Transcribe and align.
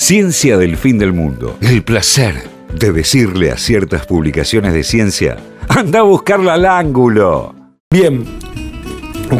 Ciencia 0.00 0.56
del 0.56 0.78
fin 0.78 0.98
del 0.98 1.12
mundo. 1.12 1.58
El 1.60 1.82
placer 1.82 2.48
de 2.74 2.90
decirle 2.90 3.50
a 3.50 3.58
ciertas 3.58 4.06
publicaciones 4.06 4.72
de 4.72 4.82
ciencia, 4.82 5.36
anda 5.68 5.98
a 5.98 6.02
buscarla 6.02 6.54
al 6.54 6.64
ángulo. 6.64 7.54
Bien. 7.92 8.24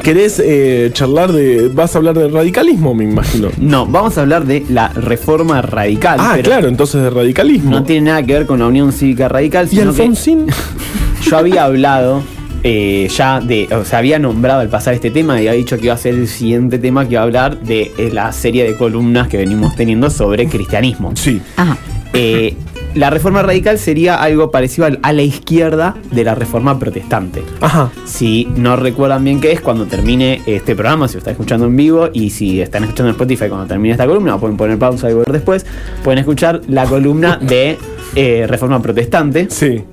¿Querés 0.02 0.38
eh, 0.38 0.90
charlar 0.92 1.32
de. 1.32 1.68
vas 1.68 1.94
a 1.94 1.98
hablar 1.98 2.18
de 2.18 2.28
radicalismo, 2.28 2.94
me 2.94 3.04
imagino? 3.04 3.48
No, 3.56 3.86
vamos 3.86 4.18
a 4.18 4.20
hablar 4.20 4.44
de 4.44 4.62
la 4.68 4.88
reforma 4.88 5.62
radical. 5.62 6.18
Ah, 6.20 6.32
pero 6.36 6.50
claro, 6.50 6.68
entonces 6.68 7.02
de 7.04 7.08
radicalismo. 7.08 7.70
No 7.70 7.82
tiene 7.82 8.11
nada 8.11 8.22
que 8.22 8.34
ver 8.34 8.46
con 8.46 8.58
la 8.58 8.66
Unión 8.66 8.92
Cívica 8.92 9.29
Radical, 9.29 9.64
¿Y 9.64 9.77
sino 9.77 9.95
que 9.95 10.02
Alfonsín? 10.02 10.46
yo 11.22 11.38
había 11.38 11.64
hablado 11.64 12.22
eh, 12.62 13.08
ya 13.11 13.40
de. 13.40 13.68
O 13.74 13.84
sea, 13.84 13.98
había 13.98 14.18
nombrado 14.18 14.61
al 14.61 14.68
pasar 14.68 14.95
este 14.95 15.11
tema 15.11 15.36
y 15.36 15.48
había 15.48 15.58
dicho 15.58 15.76
que 15.79 15.86
iba 15.86 15.95
a 15.95 15.98
ser 15.98 16.14
el 16.14 16.29
siguiente 16.29 16.79
tema 16.79 17.06
que 17.06 17.12
iba 17.12 17.20
a 17.20 17.25
hablar 17.25 17.61
de 17.61 17.93
eh, 17.98 18.11
la 18.12 18.32
serie 18.32 18.64
de 18.64 18.76
columnas 18.76 19.29
que 19.29 19.36
venimos 19.36 19.75
teniendo 19.76 20.11
sobre 20.11 20.46
cristianismo. 20.48 21.12
Sí. 21.14 21.40
Ajá. 21.57 21.76
Eh, 22.12 22.57
la 22.94 23.08
reforma 23.08 23.43
radical 23.43 23.79
sería 23.79 24.16
algo 24.16 24.50
parecido 24.50 24.88
a 25.00 25.12
la 25.12 25.22
izquierda 25.22 25.94
de 26.11 26.25
la 26.25 26.35
reforma 26.35 26.76
protestante. 26.76 27.44
Ajá. 27.61 27.93
Si 28.04 28.49
no 28.57 28.74
recuerdan 28.74 29.22
bien 29.22 29.40
qué 29.40 29.52
es, 29.52 29.61
cuando 29.61 29.86
termine 29.86 30.43
este 30.46 30.74
programa, 30.74 31.07
si 31.07 31.14
lo 31.14 31.18
están 31.18 31.32
escuchando 31.32 31.66
en 31.66 31.77
vivo 31.77 32.08
y 32.12 32.30
si 32.30 32.61
están 32.61 32.83
escuchando 32.83 33.11
en 33.11 33.14
Spotify 33.14 33.48
cuando 33.48 33.66
termine 33.66 33.92
esta 33.92 34.06
columna, 34.06 34.38
pueden 34.38 34.56
poner 34.56 34.77
pausa 34.77 35.08
y 35.08 35.14
volver 35.14 35.33
después, 35.33 35.64
pueden 36.02 36.19
escuchar 36.19 36.62
la 36.66 36.84
columna 36.84 37.36
de 37.41 37.78
eh, 38.16 38.47
Reforma 38.48 38.83
Protestante, 38.83 39.47
Sí. 39.50 39.84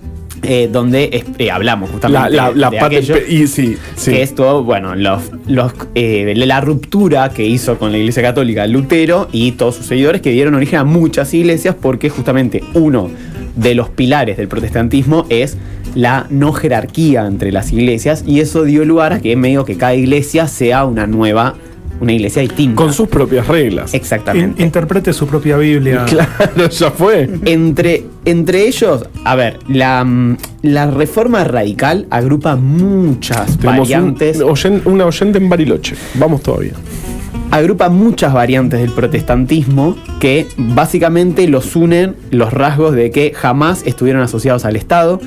Eh, 0.44 0.70
donde 0.72 1.26
eh, 1.38 1.52
hablamos 1.52 1.90
La, 1.90 1.94
justamente 1.94 2.36
la, 2.36 2.52
la 2.52 2.70
de 2.70 2.78
parte. 2.78 2.98
aquello, 2.98 3.16
Y 3.28 3.48
sí, 3.48 3.78
sí. 3.96 4.12
que 4.12 4.22
es 4.22 4.36
todo, 4.36 4.64
bueno, 4.64 4.96
los, 4.96 5.24
los, 5.48 5.74
eh, 5.96 6.34
la 6.36 6.62
ruptura 6.62 7.30
que 7.30 7.46
hizo 7.46 7.78
con 7.78 7.92
la 7.92 7.98
Iglesia 7.98 8.24
Católica 8.24 8.68
Lutero 8.68 9.28
y 9.32 9.54
todos 9.54 9.76
sus 9.76 9.86
seguidores 9.86 10.22
que 10.22 10.32
dieron 10.32 10.56
origen 10.56 10.80
a 10.80 10.84
muchas 10.84 11.34
iglesias 11.34 11.76
porque 11.80 12.10
justamente 12.10 12.64
uno 12.74 13.10
de 13.56 13.76
los 13.76 13.90
pilares 13.90 14.38
del 14.38 14.48
protestantismo 14.48 15.26
es 15.30 15.58
la 15.96 16.28
no 16.30 16.54
jerarquía 16.54 17.26
entre 17.26 17.52
las 17.52 17.74
iglesias 17.74 18.24
y 18.26 18.40
eso 18.40 18.64
dio 18.64 18.86
lugar 18.86 19.14
a 19.14 19.20
que 19.20 19.36
medio 19.36 19.66
que 19.66 19.78
cada 19.78 19.96
iglesia 19.96 20.48
sea 20.48 20.86
una 20.86 21.08
nueva, 21.08 21.56
una 22.00 22.14
iglesia 22.14 22.42
distinta. 22.42 22.76
Con 22.76 22.94
sus 22.94 23.08
propias 23.08 23.48
reglas. 23.48 23.94
Exactamente. 23.94 24.62
In- 24.62 24.66
interprete 24.68 25.14
su 25.14 25.28
propia 25.28 25.58
Biblia. 25.58 26.06
Claro, 26.10 26.70
ya 26.70 26.92
fue. 26.92 27.30
Entre, 27.46 28.04
entre 28.26 28.68
ellos, 28.68 29.06
a 29.24 29.36
ver, 29.36 29.60
la, 29.68 30.04
mm, 30.04 30.38
la 30.64 30.90
reforma 30.92 31.44
radical 31.44 32.08
agrupa 32.10 32.56
muchas 32.56 33.58
Tenemos 33.58 33.88
un, 33.90 33.94
variantes. 33.94 34.42
oyen- 34.42 34.82
una 34.86 35.06
oyente 35.06 35.38
en 35.38 35.50
Bariloche. 35.50 35.96
Vamos 36.16 36.42
todavía. 36.44 36.74
agrupa 37.52 37.90
muchas 37.90 38.34
variantes 38.34 38.80
del 38.82 38.92
protestantismo 38.92 39.96
que 40.20 40.48
básicamente 40.58 41.48
los 41.48 41.76
unen 41.76 42.16
los 42.32 42.52
rasgos 42.54 42.94
de 42.94 43.10
que 43.12 43.32
jamás 43.34 43.84
estuvieron 43.86 44.22
asociados 44.22 44.66
al 44.66 44.76
Estado, 44.76 45.22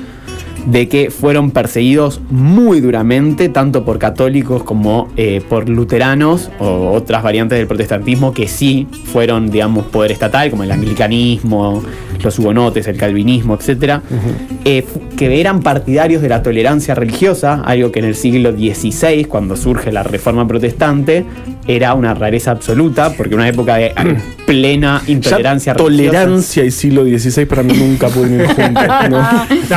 de 0.65 0.87
que 0.87 1.09
fueron 1.09 1.51
perseguidos 1.51 2.21
muy 2.29 2.81
duramente, 2.81 3.49
tanto 3.49 3.83
por 3.83 3.99
católicos 3.99 4.63
como 4.63 5.09
eh, 5.17 5.41
por 5.47 5.67
luteranos 5.69 6.51
o 6.59 6.91
otras 6.91 7.23
variantes 7.23 7.57
del 7.57 7.67
protestantismo 7.67 8.33
que 8.33 8.47
sí 8.47 8.87
fueron, 9.05 9.49
digamos, 9.49 9.85
poder 9.85 10.11
estatal, 10.11 10.49
como 10.49 10.63
el 10.63 10.71
anglicanismo, 10.71 11.83
los 12.23 12.39
hugonotes, 12.39 12.87
el 12.87 12.97
calvinismo, 12.97 13.55
etc. 13.55 14.01
Eh, 14.65 14.85
que 15.17 15.39
eran 15.39 15.61
partidarios 15.61 16.21
de 16.21 16.29
la 16.29 16.43
tolerancia 16.43 16.95
religiosa, 16.95 17.61
algo 17.63 17.91
que 17.91 17.99
en 17.99 18.05
el 18.05 18.15
siglo 18.15 18.51
XVI, 18.51 19.25
cuando 19.25 19.55
surge 19.55 19.91
la 19.91 20.03
reforma 20.03 20.47
protestante, 20.47 21.25
era 21.75 21.93
una 21.93 22.13
rareza 22.13 22.51
absoluta, 22.51 23.13
porque 23.15 23.35
una 23.35 23.47
época 23.47 23.75
de 23.77 23.93
plena 24.45 25.01
intolerancia 25.07 25.73
Ya 25.73 25.83
religiosa. 25.83 26.11
tolerancia 26.11 26.65
y 26.65 26.71
siglo 26.71 27.03
XVI 27.03 27.45
para 27.45 27.63
mí 27.63 27.73
nunca 27.73 28.07
pueden 28.09 28.41
ir 28.41 28.47
juntos. 28.47 29.25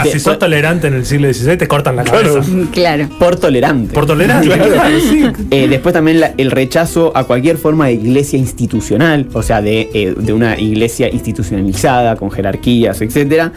si 0.13 0.19
sos 0.21 0.39
tolerante 0.39 0.87
en 0.89 0.95
el 0.95 1.07
siglo 1.07 1.33
XVI, 1.33 1.57
te 1.57 1.69
cortan 1.69 1.97
la 1.97 2.05
cabeza. 2.05 2.41
Claro. 2.73 3.09
Por 3.19 3.37
tolerante. 3.37 3.93
Por 3.95 4.07
tolerante. 4.07 4.49
Claro, 4.49 5.01
sí. 5.11 5.25
Eh, 5.51 5.69
después 5.69 5.93
también 5.93 6.21
la- 6.21 6.35
el 6.37 6.51
rechazo 6.51 7.13
a 7.15 7.25
cualquier 7.25 7.57
forma 7.59 7.87
de 7.87 7.95
iglesia 7.95 8.39
institucional, 8.39 9.27
o 9.33 9.43
sea, 9.43 9.61
de, 9.63 9.89
eh, 9.95 10.15
de 10.17 10.33
una 10.33 10.59
iglesia 10.59 11.09
institucionalizada, 11.13 12.17
con 12.17 12.31
jerarquías, 12.31 13.01
etc. 13.01 13.51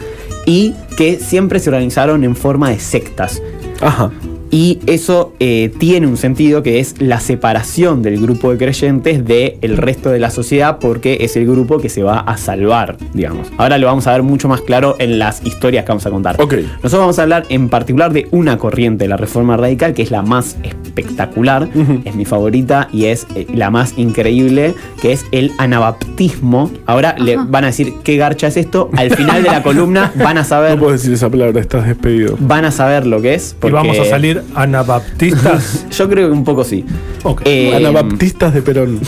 Y 0.46 0.74
que 0.96 1.16
siempre 1.18 1.58
se 1.60 1.70
organizaron 1.70 2.24
en 2.24 2.36
forma 2.36 2.70
de 2.70 2.78
sectas. 2.78 3.42
Ajá. 3.80 4.10
Y 4.50 4.78
eso 4.86 5.34
eh, 5.40 5.70
tiene 5.78 6.06
un 6.06 6.16
sentido 6.16 6.62
que 6.62 6.80
es 6.80 7.00
la 7.00 7.20
separación 7.20 8.02
del 8.02 8.20
grupo 8.20 8.50
de 8.50 8.58
creyentes 8.58 9.24
del 9.24 9.76
resto 9.76 10.10
de 10.10 10.18
la 10.18 10.30
sociedad 10.30 10.78
porque 10.80 11.18
es 11.20 11.36
el 11.36 11.46
grupo 11.46 11.78
que 11.78 11.88
se 11.88 12.02
va 12.02 12.20
a 12.20 12.36
salvar, 12.36 12.96
digamos. 13.12 13.48
Ahora 13.58 13.78
lo 13.78 13.86
vamos 13.86 14.06
a 14.06 14.12
ver 14.12 14.22
mucho 14.22 14.48
más 14.48 14.60
claro 14.62 14.96
en 14.98 15.18
las 15.18 15.44
historias 15.44 15.84
que 15.84 15.88
vamos 15.88 16.06
a 16.06 16.10
contar. 16.10 16.36
Ok. 16.40 16.54
Nosotros 16.82 17.00
vamos 17.00 17.18
a 17.18 17.22
hablar 17.22 17.44
en 17.48 17.68
particular 17.68 18.12
de 18.12 18.26
una 18.30 18.56
corriente 18.58 19.04
de 19.04 19.08
la 19.08 19.16
reforma 19.16 19.56
radical 19.56 19.92
que 19.92 20.02
es 20.02 20.10
la 20.10 20.22
más 20.22 20.56
espectacular, 20.62 21.68
es 22.04 22.14
mi 22.14 22.24
favorita 22.24 22.88
y 22.92 23.06
es 23.06 23.26
eh, 23.34 23.46
la 23.54 23.70
más 23.70 23.94
increíble, 23.96 24.74
que 25.00 25.12
es 25.12 25.26
el 25.32 25.52
anabaptismo. 25.58 26.70
Ahora 26.86 27.14
le 27.18 27.36
van 27.36 27.64
a 27.64 27.68
decir 27.68 27.94
qué 28.02 28.16
garcha 28.16 28.46
es 28.48 28.56
esto. 28.56 28.90
Al 28.96 29.10
final 29.14 29.42
de 29.42 29.50
la 29.50 29.62
columna 29.68 30.12
van 30.16 30.38
a 30.38 30.44
saber, 30.44 30.72
No 30.72 30.78
puedo 30.80 30.92
decir 30.92 31.12
esa 31.12 31.30
palabra, 31.30 31.60
estás 31.60 31.86
despedido. 31.86 32.36
van 32.40 32.64
a 32.64 32.70
saber 32.70 33.06
lo 33.06 33.20
que 33.20 33.34
es. 33.34 33.56
Y 33.62 33.70
vamos 33.70 33.98
a 33.98 34.04
salir 34.04 34.37
anabaptistas. 34.54 35.86
Yo 35.96 36.08
creo 36.08 36.28
que 36.28 36.32
un 36.32 36.44
poco 36.44 36.64
sí. 36.64 36.84
Ok. 37.24 37.42
Eh, 37.44 37.74
Anabaptistas 37.74 38.54
de 38.54 38.62
Perón. 38.62 39.00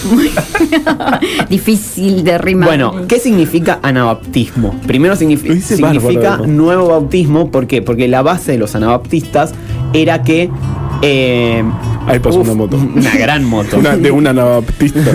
Difícil 1.48 2.24
de 2.24 2.38
rimar. 2.38 2.68
Bueno, 2.68 3.06
¿qué 3.08 3.18
significa 3.18 3.78
anabaptismo? 3.82 4.74
Primero 4.86 5.16
significa 5.16 6.30
bárbaro. 6.30 6.46
nuevo 6.46 6.88
bautismo. 6.88 7.50
¿Por 7.50 7.66
qué? 7.66 7.82
Porque 7.82 8.08
la 8.08 8.22
base 8.22 8.52
de 8.52 8.58
los 8.58 8.74
anabaptistas 8.74 9.52
era 9.92 10.22
que. 10.22 10.50
eh, 11.02 11.62
Ahí 12.06 12.18
pasó 12.18 12.41
una 12.41 12.54
moto. 12.54 12.76
Una 12.76 13.14
gran 13.16 13.44
moto. 13.44 13.78
Una- 13.78 13.97
de 13.97 14.10
un 14.10 14.26
anabaptista. 14.26 15.10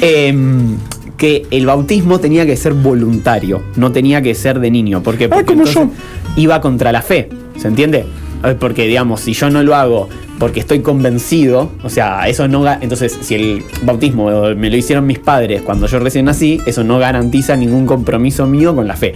Em, 0.00 0.76
que 1.16 1.46
el 1.50 1.66
bautismo 1.66 2.18
tenía 2.18 2.44
que 2.46 2.56
ser 2.56 2.74
voluntario, 2.74 3.62
no 3.76 3.92
tenía 3.92 4.20
que 4.22 4.34
ser 4.34 4.60
de 4.60 4.70
niño. 4.70 5.02
¿Por 5.02 5.16
qué? 5.16 5.28
Porque 5.28 5.54
como 5.54 5.64
iba 6.36 6.60
contra 6.60 6.90
la 6.92 7.02
fe, 7.02 7.28
¿se 7.56 7.68
entiende? 7.68 8.04
Eh, 8.44 8.54
Porque, 8.58 8.86
digamos, 8.86 9.20
si 9.20 9.32
yo 9.32 9.50
no 9.50 9.62
lo 9.62 9.74
hago 9.74 10.08
porque 10.38 10.60
estoy 10.60 10.80
convencido, 10.80 11.70
o 11.82 11.88
sea, 11.88 12.28
eso 12.28 12.48
no... 12.48 12.66
Entonces, 12.80 13.16
si 13.22 13.34
el 13.36 13.62
bautismo 13.82 14.30
me 14.56 14.68
lo 14.70 14.76
hicieron 14.76 15.06
mis 15.06 15.18
padres 15.20 15.62
cuando 15.62 15.86
yo 15.86 15.98
recién 16.00 16.24
nací, 16.24 16.60
eso 16.66 16.82
no 16.84 16.98
garantiza 16.98 17.56
ningún 17.56 17.86
compromiso 17.86 18.46
mío 18.46 18.74
con 18.74 18.86
la 18.88 18.96
fe. 18.96 19.14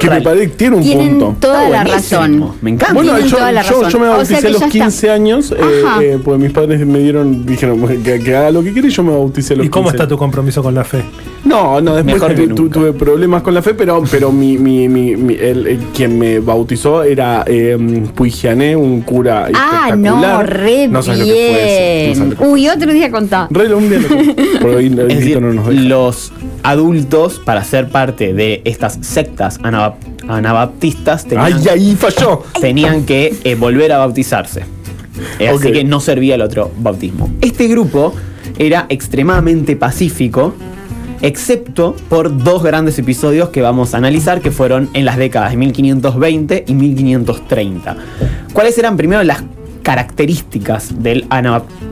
que 0.00 0.06
me 0.08 0.14
Real. 0.14 0.22
parece 0.24 0.50
que 0.50 0.56
tiene 0.56 0.76
un 0.76 0.82
Tienen 0.82 1.18
punto. 1.18 1.36
toda 1.40 1.68
la 1.68 1.84
razón. 1.84 2.52
Me 2.60 2.70
encanta. 2.70 2.92
Bueno, 2.94 3.18
yo, 3.20 3.36
toda 3.36 3.52
la 3.52 3.62
yo, 3.62 3.82
razón. 3.82 3.90
yo 3.90 3.98
me 4.00 4.06
O 4.08 4.24
sea 4.24 4.40
bauticé 4.40 4.46
a 4.46 4.50
los 4.50 4.60
ya 4.60 4.66
está. 4.66 4.78
15 4.84 5.10
años, 5.10 5.52
eh, 5.52 5.56
eh, 6.02 6.18
porque 6.22 6.42
mis 6.42 6.52
padres 6.52 6.84
me 6.86 6.98
dieron, 6.98 7.46
dijeron 7.46 8.02
que, 8.02 8.18
que 8.20 8.36
haga 8.36 8.50
lo 8.50 8.62
que 8.62 8.72
quiera 8.72 8.88
y 8.88 8.90
yo 8.90 9.02
me 9.04 9.12
bauticé 9.12 9.54
a 9.54 9.56
los 9.58 9.66
¿Y 9.66 9.68
cómo 9.70 9.84
15. 9.84 9.96
está 9.96 10.08
tu 10.08 10.18
compromiso 10.18 10.62
con 10.62 10.74
la 10.74 10.84
fe? 10.84 11.02
No, 11.44 11.80
no, 11.80 11.94
después 11.94 12.14
Mejor 12.16 12.34
que 12.34 12.48
tu- 12.48 12.68
tuve 12.68 12.92
problemas 12.92 13.42
con 13.42 13.54
la 13.54 13.62
fe, 13.62 13.72
pero, 13.74 14.02
pero 14.10 14.32
mi, 14.32 14.58
mi, 14.58 14.88
mi, 14.88 15.16
mi- 15.16 15.34
el, 15.34 15.66
el- 15.66 15.78
quien 15.94 16.18
me 16.18 16.40
bautizó 16.40 17.02
era 17.04 17.44
eh, 17.46 17.76
Puigiané, 18.14 18.74
un 18.76 19.00
cura 19.02 19.48
Ah, 19.54 19.86
espectacular. 19.88 20.34
no, 20.36 20.42
re 20.42 20.88
No 20.88 21.02
sabes 21.02 21.20
lo 21.20 21.24
que 21.26 21.30
fue 21.30 22.10
eso, 22.10 22.24
no 22.24 22.26
sabes 22.26 22.28
bien. 22.28 22.30
lo 22.30 22.36
que. 22.36 22.44
Uy, 22.52 22.68
otro 22.68 22.92
día 22.92 23.10
contá. 23.10 23.46
Re 23.50 23.72
un 23.74 23.88
día 23.88 23.98
lo 24.00 24.08
que- 24.08 24.58
Por 24.60 24.76
ahí 24.76 24.86
el 24.86 24.98
Es 24.98 25.06
grito 25.06 25.14
decir, 25.20 25.40
no 25.42 25.52
nos 25.54 25.68
deja. 25.68 25.80
los 25.82 26.32
adultos, 26.64 27.40
para 27.44 27.62
ser 27.64 27.88
parte 27.88 28.34
de 28.34 28.60
estas 28.64 28.98
sectas 29.00 29.60
anabap- 29.60 29.94
anabaptistas, 30.28 31.24
tenían, 31.24 31.60
¡Ay, 31.66 31.96
falló! 31.98 32.42
tenían 32.60 33.04
que 33.06 33.34
eh, 33.44 33.54
volver 33.54 33.92
a 33.92 33.98
bautizarse. 33.98 34.64
Eh, 35.38 35.48
Así 35.48 35.72
que 35.72 35.84
no 35.84 36.00
servía 36.00 36.34
el 36.34 36.42
otro 36.42 36.70
bautismo. 36.78 37.30
Este 37.40 37.66
grupo 37.68 38.12
era 38.58 38.86
extremadamente 38.88 39.76
pacífico, 39.76 40.54
excepto 41.22 41.94
por 42.08 42.42
dos 42.44 42.62
grandes 42.62 42.98
episodios 42.98 43.50
que 43.50 43.62
vamos 43.62 43.94
a 43.94 43.98
analizar, 43.98 44.40
que 44.40 44.50
fueron 44.50 44.88
en 44.94 45.04
las 45.04 45.16
décadas 45.16 45.50
de 45.50 45.56
1520 45.56 46.64
y 46.66 46.74
1530. 46.74 47.96
¿Cuáles 48.52 48.78
eran 48.78 48.96
primero 48.96 49.22
las 49.22 49.44
características 49.82 51.02
del 51.02 51.26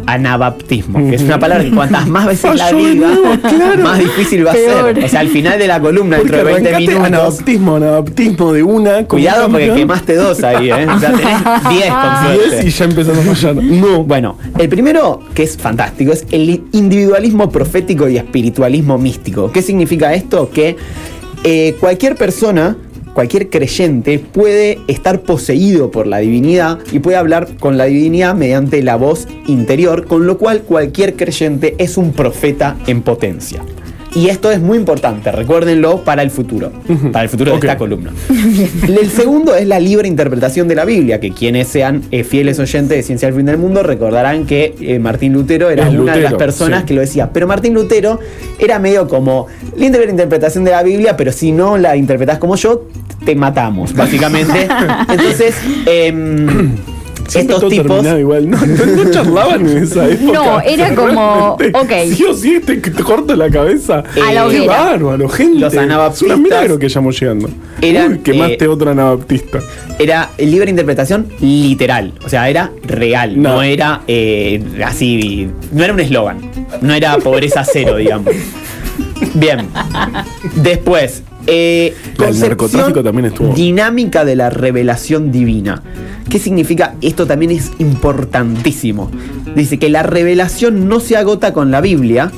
anabaptismo? 0.06 1.08
Que 1.10 1.16
es 1.16 1.22
una 1.22 1.38
palabra 1.38 1.64
que 1.64 1.70
cuantas 1.70 2.06
más 2.08 2.26
veces 2.26 2.54
la 2.56 2.72
diga, 2.72 3.10
claro. 3.48 3.82
más 3.82 3.98
difícil 3.98 4.46
va 4.46 4.52
a 4.52 4.54
ser. 4.54 5.04
O 5.04 5.08
sea, 5.08 5.20
al 5.20 5.28
final 5.28 5.58
de 5.58 5.66
la 5.66 5.80
columna, 5.80 6.18
Porque 6.18 6.32
dentro 6.32 6.48
de 6.48 6.54
20 6.54 6.68
arrancaste 6.68 6.92
minutos... 6.92 7.06
anabaptismo, 7.06 7.76
anabaptismo 7.76 8.52
de 8.52 8.62
una. 8.62 9.04
Cuidado 9.06 9.48
porque 9.50 9.72
quemaste 9.74 10.14
dos 10.16 10.42
ahí, 10.42 10.70
¿eh? 10.70 10.86
Ya 11.00 11.10
tenés 11.12 11.20
10 11.70 11.92
con 11.92 12.32
Diez 12.32 12.48
suerte. 12.50 12.66
y 12.66 12.70
ya 12.70 12.84
empezamos 12.84 13.18
a 13.26 13.34
fallar. 13.34 13.54
No. 13.62 14.04
Bueno, 14.04 14.38
el 14.58 14.68
primero, 14.68 15.20
que 15.34 15.42
es 15.42 15.56
fantástico, 15.56 16.12
es 16.12 16.26
el 16.30 16.62
individualismo 16.72 17.50
profético 17.50 18.08
y 18.08 18.16
espiritualismo 18.16 18.98
místico. 18.98 19.50
¿Qué 19.52 19.62
significa 19.62 20.14
esto? 20.14 20.50
Que 20.50 20.76
eh, 21.44 21.76
cualquier 21.80 22.16
persona, 22.16 22.76
cualquier 23.16 23.48
creyente 23.48 24.18
puede 24.18 24.78
estar 24.88 25.22
poseído 25.22 25.90
por 25.90 26.06
la 26.06 26.18
divinidad 26.18 26.80
y 26.92 26.98
puede 26.98 27.16
hablar 27.16 27.48
con 27.58 27.78
la 27.78 27.86
divinidad 27.86 28.34
mediante 28.34 28.82
la 28.82 28.96
voz 28.96 29.26
interior, 29.46 30.04
con 30.04 30.26
lo 30.26 30.36
cual 30.36 30.60
cualquier 30.60 31.16
creyente 31.16 31.74
es 31.78 31.96
un 31.96 32.12
profeta 32.12 32.76
en 32.86 33.00
potencia. 33.00 33.62
Y 34.14 34.28
esto 34.28 34.50
es 34.50 34.60
muy 34.60 34.76
importante, 34.78 35.32
recuérdenlo 35.32 36.04
para 36.04 36.22
el 36.22 36.30
futuro, 36.30 36.72
para 37.12 37.24
el 37.24 37.28
futuro 37.30 37.52
de 37.52 37.58
esta 37.58 37.76
columna. 37.76 38.12
El 38.86 39.10
segundo 39.10 39.54
es 39.54 39.66
la 39.66 39.78
libre 39.80 40.08
interpretación 40.08 40.68
de 40.68 40.74
la 40.74 40.84
Biblia, 40.84 41.18
que 41.18 41.32
quienes 41.32 41.68
sean 41.68 42.02
eh, 42.10 42.22
fieles 42.24 42.58
oyentes 42.58 42.96
de 42.96 43.02
Ciencia 43.02 43.28
al 43.28 43.34
Fin 43.34 43.46
del 43.46 43.58
Mundo 43.58 43.82
recordarán 43.82 44.46
que 44.46 44.74
eh, 44.80 44.98
Martín 44.98 45.34
Lutero 45.34 45.68
era 45.68 45.88
una 45.88 46.16
de 46.16 46.22
las 46.22 46.34
personas 46.34 46.80
sí. 46.80 46.86
que 46.86 46.94
lo 46.94 47.00
decía. 47.02 47.30
Pero 47.30 47.46
Martín 47.46 47.74
Lutero 47.74 48.18
era 48.58 48.78
medio 48.78 49.06
como 49.06 49.48
libre 49.76 50.10
interpretación 50.10 50.64
de 50.64 50.70
la 50.70 50.82
Biblia, 50.82 51.14
pero 51.16 51.30
si 51.30 51.52
no 51.52 51.76
la 51.76 51.94
interpretás 51.96 52.38
como 52.38 52.56
yo, 52.56 52.86
te 53.24 53.34
matamos, 53.34 53.94
básicamente. 53.94 54.68
Entonces, 55.08 55.54
em, 55.86 56.70
Siempre 57.28 57.56
estos 57.56 57.70
tipos... 57.70 58.06
igual. 58.20 58.48
No, 58.48 58.56
no, 58.56 58.86
no 59.04 59.10
charlaban 59.10 59.66
en 59.68 59.78
esa 59.82 60.06
época. 60.08 60.32
No, 60.32 60.60
era 60.60 60.94
como, 60.94 61.54
ok. 61.54 61.90
Sí 62.14 62.22
o 62.22 62.32
sí, 62.32 62.60
te, 62.64 62.76
te 62.76 63.02
corto 63.02 63.34
la 63.34 63.50
cabeza. 63.50 64.04
A 64.24 64.32
la 64.32 64.48
Qué 64.48 64.60
bárbaro, 64.64 65.28
gente. 65.28 65.58
Los 65.58 65.72
Es 65.72 65.78
anabaptistas 65.80 66.36
un 66.36 66.44
milagro 66.44 66.78
que 66.78 66.86
estamos 66.86 67.18
llegando. 67.18 67.48
eran, 67.82 68.12
Uy, 68.12 68.18
quemaste 68.20 68.64
eh, 68.66 68.68
otro 68.68 68.92
anabaptista. 68.92 69.58
era 69.98 70.30
libre 70.38 70.70
interpretación 70.70 71.26
literal. 71.40 72.12
O 72.24 72.28
sea, 72.28 72.48
era 72.48 72.70
real. 72.84 73.42
No, 73.42 73.54
No. 73.54 73.62
era 73.64 74.02
eh, 74.06 74.62
así. 74.84 75.50
No 75.72 75.82
era 75.82 75.94
un 75.94 76.00
eslogan. 76.00 76.38
No 76.80 76.94
era 76.94 77.16
pobreza 77.18 77.64
cero, 77.64 77.96
digamos. 77.96 78.32
Bien. 79.34 79.66
Después. 80.54 81.24
Eh, 81.46 81.94
El 82.18 82.40
narcotráfico 82.40 83.02
también 83.02 83.26
estuvo. 83.26 83.54
Dinámica 83.54 84.24
de 84.24 84.36
la 84.36 84.50
revelación 84.50 85.30
divina. 85.32 85.82
¿Qué 86.28 86.38
significa? 86.38 86.94
Esto 87.02 87.26
también 87.26 87.52
es 87.52 87.70
importantísimo. 87.78 89.10
Dice 89.54 89.78
que 89.78 89.88
la 89.88 90.02
revelación 90.02 90.88
no 90.88 91.00
se 91.00 91.16
agota 91.16 91.52
con 91.52 91.70
la 91.70 91.80
Biblia 91.80 92.30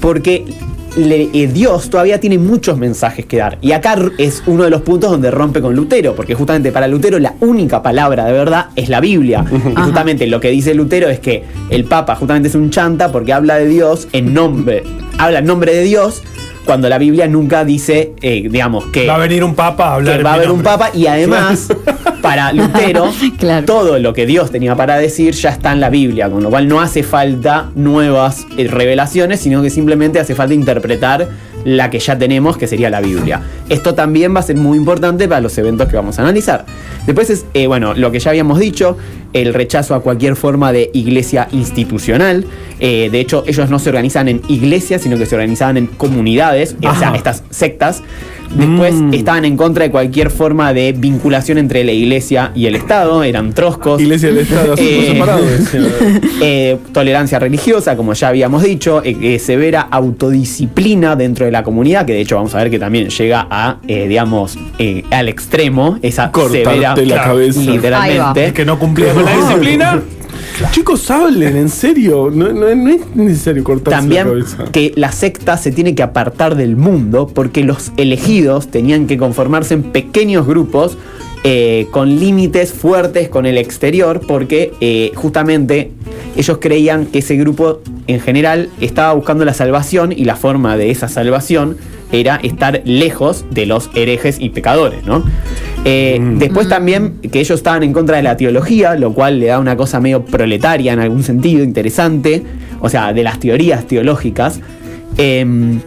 porque 0.00 0.44
le- 0.96 1.28
eh, 1.32 1.48
Dios 1.52 1.90
todavía 1.90 2.20
tiene 2.20 2.38
muchos 2.38 2.78
mensajes 2.78 3.26
que 3.26 3.38
dar. 3.38 3.58
Y 3.60 3.72
acá 3.72 3.96
es 4.18 4.44
uno 4.46 4.62
de 4.62 4.70
los 4.70 4.82
puntos 4.82 5.10
donde 5.10 5.32
rompe 5.32 5.60
con 5.60 5.74
Lutero, 5.74 6.14
porque 6.14 6.36
justamente 6.36 6.70
para 6.70 6.86
Lutero 6.86 7.18
la 7.18 7.34
única 7.40 7.82
palabra 7.82 8.26
de 8.26 8.32
verdad 8.32 8.66
es 8.76 8.88
la 8.88 9.00
Biblia. 9.00 9.44
Y 9.52 9.74
justamente 9.80 10.26
lo 10.28 10.38
que 10.38 10.50
dice 10.50 10.72
Lutero 10.74 11.08
es 11.08 11.18
que 11.18 11.42
el 11.70 11.84
Papa 11.84 12.14
justamente 12.14 12.48
es 12.48 12.54
un 12.54 12.70
chanta 12.70 13.10
porque 13.10 13.32
habla 13.32 13.56
de 13.56 13.66
Dios 13.66 14.06
en 14.12 14.32
nombre, 14.32 14.84
habla 15.18 15.40
en 15.40 15.46
nombre 15.46 15.74
de 15.74 15.82
Dios. 15.82 16.22
Cuando 16.64 16.88
la 16.88 16.98
Biblia 16.98 17.26
nunca 17.28 17.64
dice, 17.64 18.12
eh, 18.22 18.48
digamos, 18.50 18.86
que 18.86 19.06
Va 19.06 19.16
a 19.16 19.18
venir 19.18 19.44
un 19.44 19.54
papa 19.54 19.88
a 19.88 19.94
hablar 19.94 20.16
que 20.18 20.22
va 20.22 20.30
a 20.32 20.34
haber 20.34 20.50
un 20.50 20.62
papa 20.62 20.90
y 20.94 21.06
además 21.06 21.68
para 22.22 22.52
Lutero 22.52 23.12
Claro. 23.38 23.66
todo 23.66 23.98
lo 23.98 24.14
que 24.14 24.24
Dios 24.24 24.50
tenía 24.50 24.74
para 24.74 24.96
decir 24.96 25.34
ya 25.34 25.50
está 25.50 25.72
en 25.72 25.80
la 25.80 25.90
Biblia, 25.90 26.30
con 26.30 26.42
lo 26.42 26.48
cual 26.50 26.66
no 26.68 26.80
hace 26.80 27.02
falta 27.02 27.70
nuevas 27.74 28.46
eh, 28.56 28.66
revelaciones, 28.66 29.40
sino 29.40 29.62
que 29.62 29.68
simplemente 29.70 30.18
hace 30.20 30.34
falta 30.34 30.54
interpretar 30.54 31.28
la 31.64 31.90
que 31.90 31.98
ya 31.98 32.18
tenemos, 32.18 32.56
que 32.56 32.66
sería 32.66 32.90
la 32.90 33.00
Biblia. 33.00 33.40
Esto 33.68 33.94
también 33.94 34.34
va 34.34 34.40
a 34.40 34.42
ser 34.42 34.56
muy 34.56 34.76
importante 34.76 35.26
para 35.28 35.40
los 35.40 35.56
eventos 35.56 35.88
que 35.88 35.96
vamos 35.96 36.18
a 36.18 36.22
analizar. 36.22 36.64
Después 37.06 37.30
es, 37.30 37.46
eh, 37.54 37.66
bueno, 37.66 37.94
lo 37.94 38.10
que 38.10 38.20
ya 38.20 38.30
habíamos 38.30 38.58
dicho, 38.58 38.98
el 39.32 39.54
rechazo 39.54 39.94
a 39.94 40.00
cualquier 40.02 40.36
forma 40.36 40.72
de 40.72 40.90
iglesia 40.92 41.48
institucional. 41.52 42.44
Eh, 42.80 43.08
de 43.10 43.20
hecho, 43.20 43.44
ellos 43.46 43.70
no 43.70 43.78
se 43.78 43.88
organizan 43.88 44.28
en 44.28 44.40
iglesias, 44.48 45.02
sino 45.02 45.16
que 45.18 45.26
se 45.26 45.34
organizaban 45.34 45.76
en 45.76 45.86
comunidades, 45.86 46.76
o 46.78 46.80
sea, 46.94 47.08
Ajá. 47.08 47.16
estas 47.16 47.42
sectas. 47.50 48.02
Después 48.54 48.94
Mm. 48.94 49.14
estaban 49.14 49.44
en 49.46 49.56
contra 49.56 49.84
de 49.84 49.90
cualquier 49.90 50.30
forma 50.30 50.72
de 50.74 50.92
vinculación 50.92 51.58
entre 51.58 51.82
la 51.82 51.90
iglesia 51.92 52.52
y 52.54 52.66
el 52.66 52.76
Estado, 52.76 53.24
eran 53.24 53.52
troscos. 53.52 54.00
Iglesia 54.00 54.28
del 54.28 54.38
Estado, 54.38 54.74
así 54.74 54.84
por 54.84 54.92
Eh, 54.92 55.06
separado. 55.12 55.44
decía. 55.58 55.80
Eh, 56.40 56.76
tolerancia 56.92 57.38
religiosa, 57.40 57.96
como 57.96 58.12
ya 58.12 58.28
habíamos 58.28 58.62
dicho, 58.62 59.02
eh, 59.02 59.16
eh, 59.20 59.38
severa 59.40 59.80
autodisciplina 59.90 61.16
dentro 61.16 61.46
de 61.46 61.52
la 61.52 61.62
comunidad, 61.62 62.06
que 62.06 62.12
de 62.12 62.20
hecho 62.20 62.36
vamos 62.36 62.54
a 62.54 62.58
ver 62.58 62.70
que 62.70 62.78
también 62.78 63.08
llega 63.08 63.46
a, 63.50 63.78
eh, 63.88 64.06
digamos, 64.08 64.56
eh, 64.78 65.04
al 65.10 65.28
extremo, 65.28 65.98
esa 66.02 66.30
Cortarte 66.30 66.64
severa 66.64 66.96
la 66.96 67.22
cabeza. 67.24 67.60
literalmente. 67.60 68.44
El 68.46 68.52
que 68.52 68.64
no 68.64 68.78
cumplía 68.78 69.12
con 69.14 69.24
la 69.24 69.36
disciplina. 69.36 70.02
Chicos, 70.70 71.10
hablen, 71.10 71.56
en 71.56 71.68
serio. 71.68 72.30
No, 72.32 72.52
no- 72.52 72.74
no 72.74 72.88
es 72.90 73.00
necesario 73.16 73.64
cortarse 73.64 73.90
la 73.90 74.00
También 74.00 74.24
cabeza. 74.28 74.64
que 74.72 74.92
la 74.96 75.10
secta 75.12 75.56
se 75.56 75.72
tiene 75.72 75.94
que 75.94 76.02
apartar 76.02 76.54
del 76.54 76.76
mundo 76.76 77.26
porque 77.32 77.64
los 77.64 77.92
elegidos 77.96 78.68
tenían 78.68 79.06
que 79.06 79.18
conformarse 79.18 79.74
en 79.74 79.82
pequeños 79.84 80.46
grupos 80.46 80.96
eh, 81.46 81.88
con 81.90 82.18
límites 82.20 82.72
fuertes 82.72 83.28
con 83.28 83.44
el 83.46 83.58
exterior 83.58 84.20
porque 84.26 84.72
eh, 84.80 85.12
justamente 85.14 85.90
ellos 86.36 86.58
creían 86.60 87.06
que 87.06 87.18
ese 87.18 87.36
grupo 87.36 87.80
en 88.06 88.20
general 88.20 88.70
estaba 88.80 89.12
buscando 89.12 89.44
la 89.44 89.52
salvación 89.54 90.12
y 90.12 90.24
la 90.24 90.36
forma 90.36 90.76
de 90.78 90.90
esa 90.90 91.08
salvación 91.08 91.76
era 92.12 92.36
estar 92.36 92.82
lejos 92.84 93.44
de 93.50 93.66
los 93.66 93.90
herejes 93.94 94.38
y 94.40 94.50
pecadores, 94.50 95.04
¿no? 95.04 95.24
Eh, 95.84 96.18
Después 96.36 96.68
también 96.68 97.18
que 97.30 97.40
ellos 97.40 97.58
estaban 97.58 97.82
en 97.82 97.92
contra 97.92 98.16
de 98.16 98.22
la 98.22 98.36
teología, 98.36 98.94
lo 98.94 99.12
cual 99.12 99.40
le 99.40 99.46
da 99.46 99.58
una 99.58 99.76
cosa 99.76 100.00
medio 100.00 100.24
proletaria 100.24 100.92
en 100.92 101.00
algún 101.00 101.22
sentido, 101.22 101.62
interesante, 101.62 102.42
o 102.80 102.88
sea, 102.88 103.12
de 103.12 103.22
las 103.22 103.38
teorías 103.40 103.86
teológicas. 103.86 104.60
Em, 105.16 105.80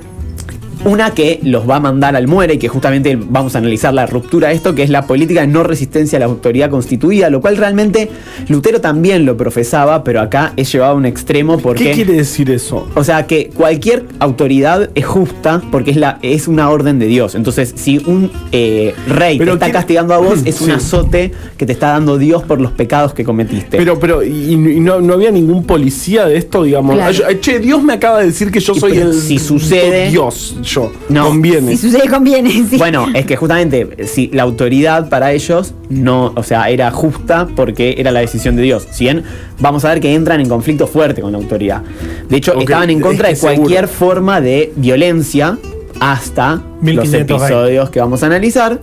una 0.85 1.11
que 1.11 1.39
los 1.43 1.69
va 1.69 1.77
a 1.77 1.79
mandar 1.79 2.15
al 2.15 2.27
muere 2.27 2.55
y 2.55 2.57
que 2.57 2.67
justamente 2.67 3.17
vamos 3.19 3.55
a 3.55 3.59
analizar 3.59 3.93
la 3.93 4.05
ruptura 4.05 4.49
de 4.49 4.55
esto, 4.55 4.75
que 4.75 4.83
es 4.83 4.89
la 4.89 5.05
política 5.07 5.41
de 5.41 5.47
no 5.47 5.63
resistencia 5.63 6.17
a 6.17 6.19
la 6.19 6.25
autoridad 6.25 6.69
constituida, 6.69 7.29
lo 7.29 7.41
cual 7.41 7.57
realmente 7.57 8.09
Lutero 8.47 8.79
también 8.81 9.25
lo 9.25 9.35
profesaba, 9.37 10.03
pero 10.03 10.21
acá 10.21 10.53
es 10.55 10.71
llevado 10.71 10.93
a 10.93 10.95
un 10.95 11.05
extremo 11.05 11.57
porque... 11.59 11.85
¿Qué 11.85 11.91
quiere 11.91 12.13
decir 12.13 12.51
eso? 12.51 12.87
O 12.95 13.03
sea 13.03 13.25
que 13.27 13.49
cualquier 13.53 14.05
autoridad 14.19 14.89
es 14.95 15.05
justa 15.05 15.61
porque 15.71 15.91
es, 15.91 15.97
la, 15.97 16.19
es 16.21 16.47
una 16.47 16.69
orden 16.69 16.99
de 16.99 17.07
Dios. 17.07 17.35
Entonces, 17.35 17.73
si 17.75 17.97
un 17.99 18.31
eh, 18.51 18.93
rey 19.07 19.37
Pero 19.37 19.57
te 19.57 19.65
está 19.65 19.71
castigando 19.79 20.13
a 20.13 20.17
vos, 20.17 20.39
es 20.45 20.61
un 20.61 20.67
Sí. 20.67 20.73
azote 20.73 21.31
que 21.57 21.65
te 21.65 21.71
está 21.71 21.89
dando 21.89 22.17
Dios 22.17 22.43
por 22.43 22.59
los 22.59 22.71
pecados 22.71 23.13
que 23.13 23.23
cometiste. 23.23 23.77
Pero, 23.77 23.99
pero, 23.99 24.21
y, 24.23 24.53
y 24.53 24.79
no, 24.79 24.99
no 25.01 25.13
había 25.13 25.31
ningún 25.31 25.63
policía 25.63 26.25
de 26.25 26.37
esto, 26.37 26.63
digamos. 26.63 26.95
Claro. 26.95 27.17
Ay, 27.27 27.37
che, 27.39 27.59
Dios 27.59 27.81
me 27.83 27.93
acaba 27.93 28.19
de 28.19 28.27
decir 28.27 28.51
que 28.51 28.59
yo 28.59 28.75
soy 28.75 28.91
pero 28.93 29.11
el. 29.11 29.13
si 29.13 29.39
sucede- 29.39 30.09
Dios, 30.09 30.57
yo. 30.67 30.91
No. 31.09 31.27
Conviene. 31.27 31.71
Si 31.75 31.89
sucede, 31.89 32.07
conviene. 32.07 32.51
sí. 32.69 32.77
Bueno, 32.77 33.07
es 33.13 33.25
que 33.25 33.35
justamente 33.35 34.05
si 34.07 34.27
la 34.27 34.43
autoridad 34.43 35.09
para 35.09 35.31
ellos 35.31 35.73
no, 35.89 36.33
o 36.35 36.43
sea, 36.43 36.69
era 36.69 36.91
justa 36.91 37.47
porque 37.55 37.95
era 37.97 38.11
la 38.11 38.19
decisión 38.19 38.55
de 38.55 38.63
Dios. 38.63 38.87
Si 38.91 39.05
bien 39.05 39.23
vamos 39.59 39.85
a 39.85 39.89
ver 39.89 39.99
que 39.99 40.13
entran 40.13 40.39
en 40.39 40.49
conflicto 40.49 40.87
fuerte 40.87 41.21
con 41.21 41.31
la 41.31 41.37
autoridad. 41.37 41.81
De 42.29 42.37
hecho, 42.37 42.53
estaban 42.59 42.89
en 42.89 42.99
contra 42.99 43.29
es 43.29 43.41
de 43.41 43.47
cualquier 43.47 43.87
seguro. 43.87 44.13
forma 44.13 44.41
de 44.41 44.73
violencia 44.75 45.57
hasta 45.99 46.61
1520. 46.81 47.33
los 47.33 47.41
episodios 47.41 47.89
que 47.89 47.99
vamos 47.99 48.23
a 48.23 48.27
analizar. 48.27 48.79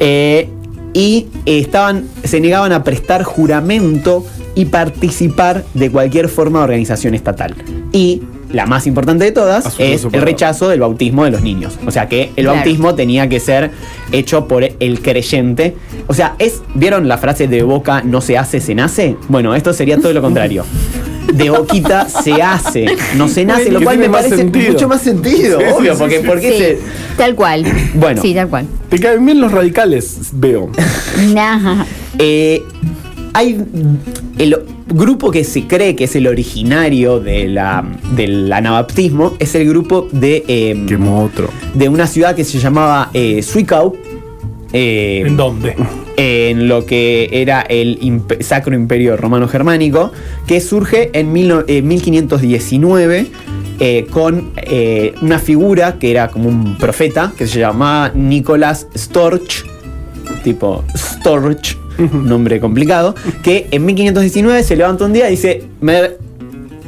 Eh, 0.00 0.48
y 0.94 1.28
estaban, 1.46 2.06
se 2.24 2.40
negaban 2.40 2.72
a 2.72 2.84
prestar 2.84 3.22
juramento 3.22 4.26
y 4.54 4.66
participar 4.66 5.64
de 5.74 5.90
cualquier 5.90 6.28
forma 6.28 6.58
de 6.58 6.64
organización 6.64 7.14
estatal. 7.14 7.54
Y 7.92 8.22
la 8.52 8.66
más 8.66 8.86
importante 8.86 9.24
de 9.24 9.32
todas 9.32 9.66
Asunto 9.66 9.82
es 9.84 10.04
el 10.04 10.20
rechazo 10.22 10.68
del 10.68 10.80
bautismo 10.80 11.24
de 11.24 11.30
los 11.30 11.42
niños. 11.42 11.78
O 11.86 11.90
sea 11.90 12.08
que 12.08 12.30
el 12.36 12.44
Claro. 12.44 12.54
bautismo 12.56 12.94
tenía 12.94 13.28
que 13.28 13.40
ser 13.40 13.70
hecho 14.12 14.46
por 14.46 14.62
el 14.78 15.00
creyente. 15.00 15.74
O 16.06 16.14
sea, 16.14 16.34
es 16.38 16.62
¿vieron 16.74 17.08
la 17.08 17.18
frase 17.18 17.48
de 17.48 17.62
boca 17.62 18.02
no 18.02 18.20
se 18.20 18.36
hace, 18.38 18.60
se 18.60 18.74
nace? 18.74 19.16
Bueno, 19.28 19.54
esto 19.54 19.72
sería 19.72 19.98
todo 19.98 20.12
lo 20.12 20.20
contrario. 20.22 20.64
De 21.32 21.48
boquita 21.50 22.08
se 22.08 22.42
hace, 22.42 22.84
no 23.16 23.26
se 23.28 23.44
nace, 23.46 23.70
lo 23.70 23.78
Que 23.78 23.84
cual 23.86 23.98
me 23.98 24.10
parece 24.10 24.36
sentido. 24.36 24.72
mucho 24.72 24.88
más 24.88 25.00
sentido, 25.00 25.60
Sí, 25.60 25.66
obvio, 25.74 25.92
sí, 25.94 25.98
porque, 26.00 26.18
sí. 26.20 26.24
porque 26.26 26.52
Sí, 26.52 26.58
se- 26.58 26.78
tal 27.16 27.34
cual. 27.34 27.64
Bueno. 27.94 28.20
Sí, 28.20 28.34
tal 28.34 28.48
cual. 28.48 28.66
Te 28.90 28.98
caen 28.98 29.24
bien 29.24 29.40
los 29.40 29.50
radicales, 29.52 30.18
veo. 30.32 30.70
Nah. 31.32 31.84
Eh, 32.18 32.62
hay 33.34 33.58
el 34.38 34.56
grupo 34.88 35.30
que 35.30 35.44
se 35.44 35.66
cree 35.66 35.96
que 35.96 36.04
es 36.04 36.16
el 36.16 36.26
originario 36.26 37.20
de 37.20 37.48
la, 37.48 37.84
del 38.14 38.52
anabaptismo, 38.52 39.34
es 39.38 39.54
el 39.54 39.68
grupo 39.68 40.08
de, 40.12 40.44
eh, 40.48 40.84
Quemó 40.86 41.24
otro. 41.24 41.48
de 41.74 41.88
una 41.88 42.06
ciudad 42.06 42.34
que 42.34 42.44
se 42.44 42.58
llamaba 42.58 43.10
eh, 43.14 43.42
Zwickau. 43.42 43.96
eh, 44.72 45.24
¿En 45.26 45.36
dónde? 45.36 45.74
en 46.16 46.68
lo 46.68 46.84
que 46.84 47.28
era 47.32 47.62
el 47.62 47.98
imp- 48.00 48.42
Sacro 48.42 48.74
Imperio 48.74 49.16
Romano 49.16 49.48
Germánico, 49.48 50.12
que 50.46 50.60
surge 50.60 51.10
en 51.18 51.32
mil 51.32 51.48
no- 51.48 51.64
eh, 51.66 51.80
1519 51.80 53.26
eh, 53.80 54.06
con 54.10 54.50
eh, 54.56 55.14
una 55.22 55.38
figura 55.38 55.98
que 55.98 56.10
era 56.10 56.28
como 56.28 56.48
un 56.50 56.76
profeta, 56.76 57.32
que 57.36 57.46
se 57.46 57.58
llamaba 57.60 58.12
Nicolás 58.14 58.86
Storch, 58.96 59.64
tipo 60.44 60.84
Storch, 60.94 61.78
nombre 62.12 62.60
complicado, 62.60 63.14
que 63.42 63.68
en 63.70 63.84
1519 63.84 64.62
se 64.62 64.76
levanta 64.76 65.04
un 65.04 65.12
día 65.12 65.28
y 65.28 65.32
dice, 65.32 65.64
me 65.80 66.10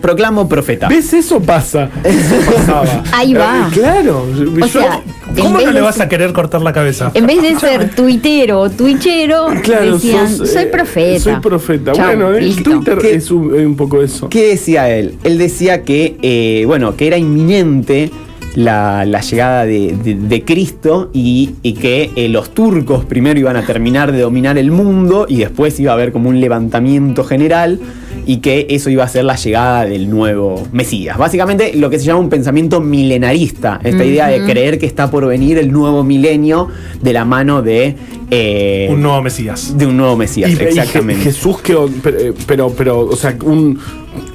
proclamo 0.01 0.47
profeta. 0.49 0.87
¿Ves? 0.87 1.15
Eso 1.15 1.41
pasa. 1.41 1.89
Eso 2.05 2.37
pasaba. 2.53 3.03
Ahí 3.13 3.33
va. 3.33 3.71
Claro. 3.73 4.27
O 4.31 4.59
yo- 4.59 4.67
sea, 4.69 5.01
¿Cómo 5.35 5.59
no 5.59 5.67
le 5.67 5.73
de 5.73 5.81
vas 5.81 5.99
a 5.99 6.09
querer 6.11 6.33
cortar 6.35 6.61
la 6.61 6.75
cabeza? 6.75 7.11
En 7.15 7.27
vez 7.27 7.41
de 7.41 7.59
ser 7.59 7.89
tuitero 7.97 8.61
o 8.61 8.71
twitchero, 8.71 9.47
Claro, 9.63 9.95
decían, 9.95 10.29
sos, 10.29 10.51
soy 10.51 10.65
eh, 10.65 10.67
profeta. 10.67 11.21
Soy 11.21 11.37
profeta. 11.41 11.93
Chau, 11.93 12.05
bueno, 12.05 12.35
el. 12.35 12.63
Twitter 12.63 12.99
es 13.07 13.31
un, 13.31 13.55
un 13.55 13.77
poco 13.77 14.03
eso. 14.03 14.29
¿Qué 14.29 14.49
decía 14.49 14.91
él? 14.91 15.15
Él 15.25 15.39
decía 15.39 15.83
que, 15.85 16.17
eh, 16.21 16.65
bueno, 16.67 16.97
que 16.97 17.07
era 17.07 17.17
inminente 17.17 18.11
la, 18.55 19.05
la 19.05 19.21
llegada 19.21 19.65
de, 19.65 20.43
Cristo 20.47 21.11
y, 21.13 21.55
y 21.63 21.75
que 21.75 22.11
eh, 22.17 22.29
los 22.29 22.51
turcos 22.51 23.05
primero 23.05 23.39
iban 23.39 23.57
a 23.57 23.67
terminar 23.67 24.13
de 24.13 24.21
dominar 24.21 24.59
el 24.59 24.71
mundo 24.71 25.27
y 25.29 25.39
después 25.39 25.79
iba 25.81 25.93
a 25.93 25.95
haber 25.95 26.13
como 26.13 26.29
un 26.29 26.41
levantamiento 26.41 27.25
general 27.25 27.81
y 28.27 28.39
que 28.39 28.67
eso 28.71 28.91
iba 28.91 29.05
a 29.05 29.09
ser 29.09 29.25
la 29.25 29.37
llegada 29.37 29.85
del 29.85 30.09
nuevo 30.11 30.67
Mesías. 30.73 31.17
Básicamente 31.19 31.73
lo 31.75 31.91
que 31.91 31.99
se 31.99 32.05
llama 32.07 32.21
un 32.21 32.29
pensamiento 32.31 32.81
milenarista, 32.81 33.81
esta 33.83 34.05
idea 34.05 34.29
de 34.29 34.45
creer 34.45 34.79
que 34.79 34.87
está 34.87 35.11
por 35.11 35.27
venir 35.27 35.59
el 35.59 35.71
nuevo 35.73 36.03
milenio 36.05 36.69
de 37.03 37.13
la 37.13 37.25
mano 37.25 37.63
de, 37.63 37.97
eh, 38.31 38.89
Un 38.91 39.03
nuevo 39.03 39.23
Mesías. 39.23 39.77
de 39.77 39.87
un 39.87 39.97
nuevo 39.97 40.17
Mesías. 40.17 40.51
Y- 40.51 40.55
y 40.55 40.57
Je- 40.57 40.69
exactamente. 40.69 41.23
Jesús 41.25 41.61
que, 41.61 41.77
pero, 42.03 42.35
pero, 42.47 42.71
pero, 42.77 43.01
o 43.01 43.17
sea, 43.17 43.37
un 43.45 43.79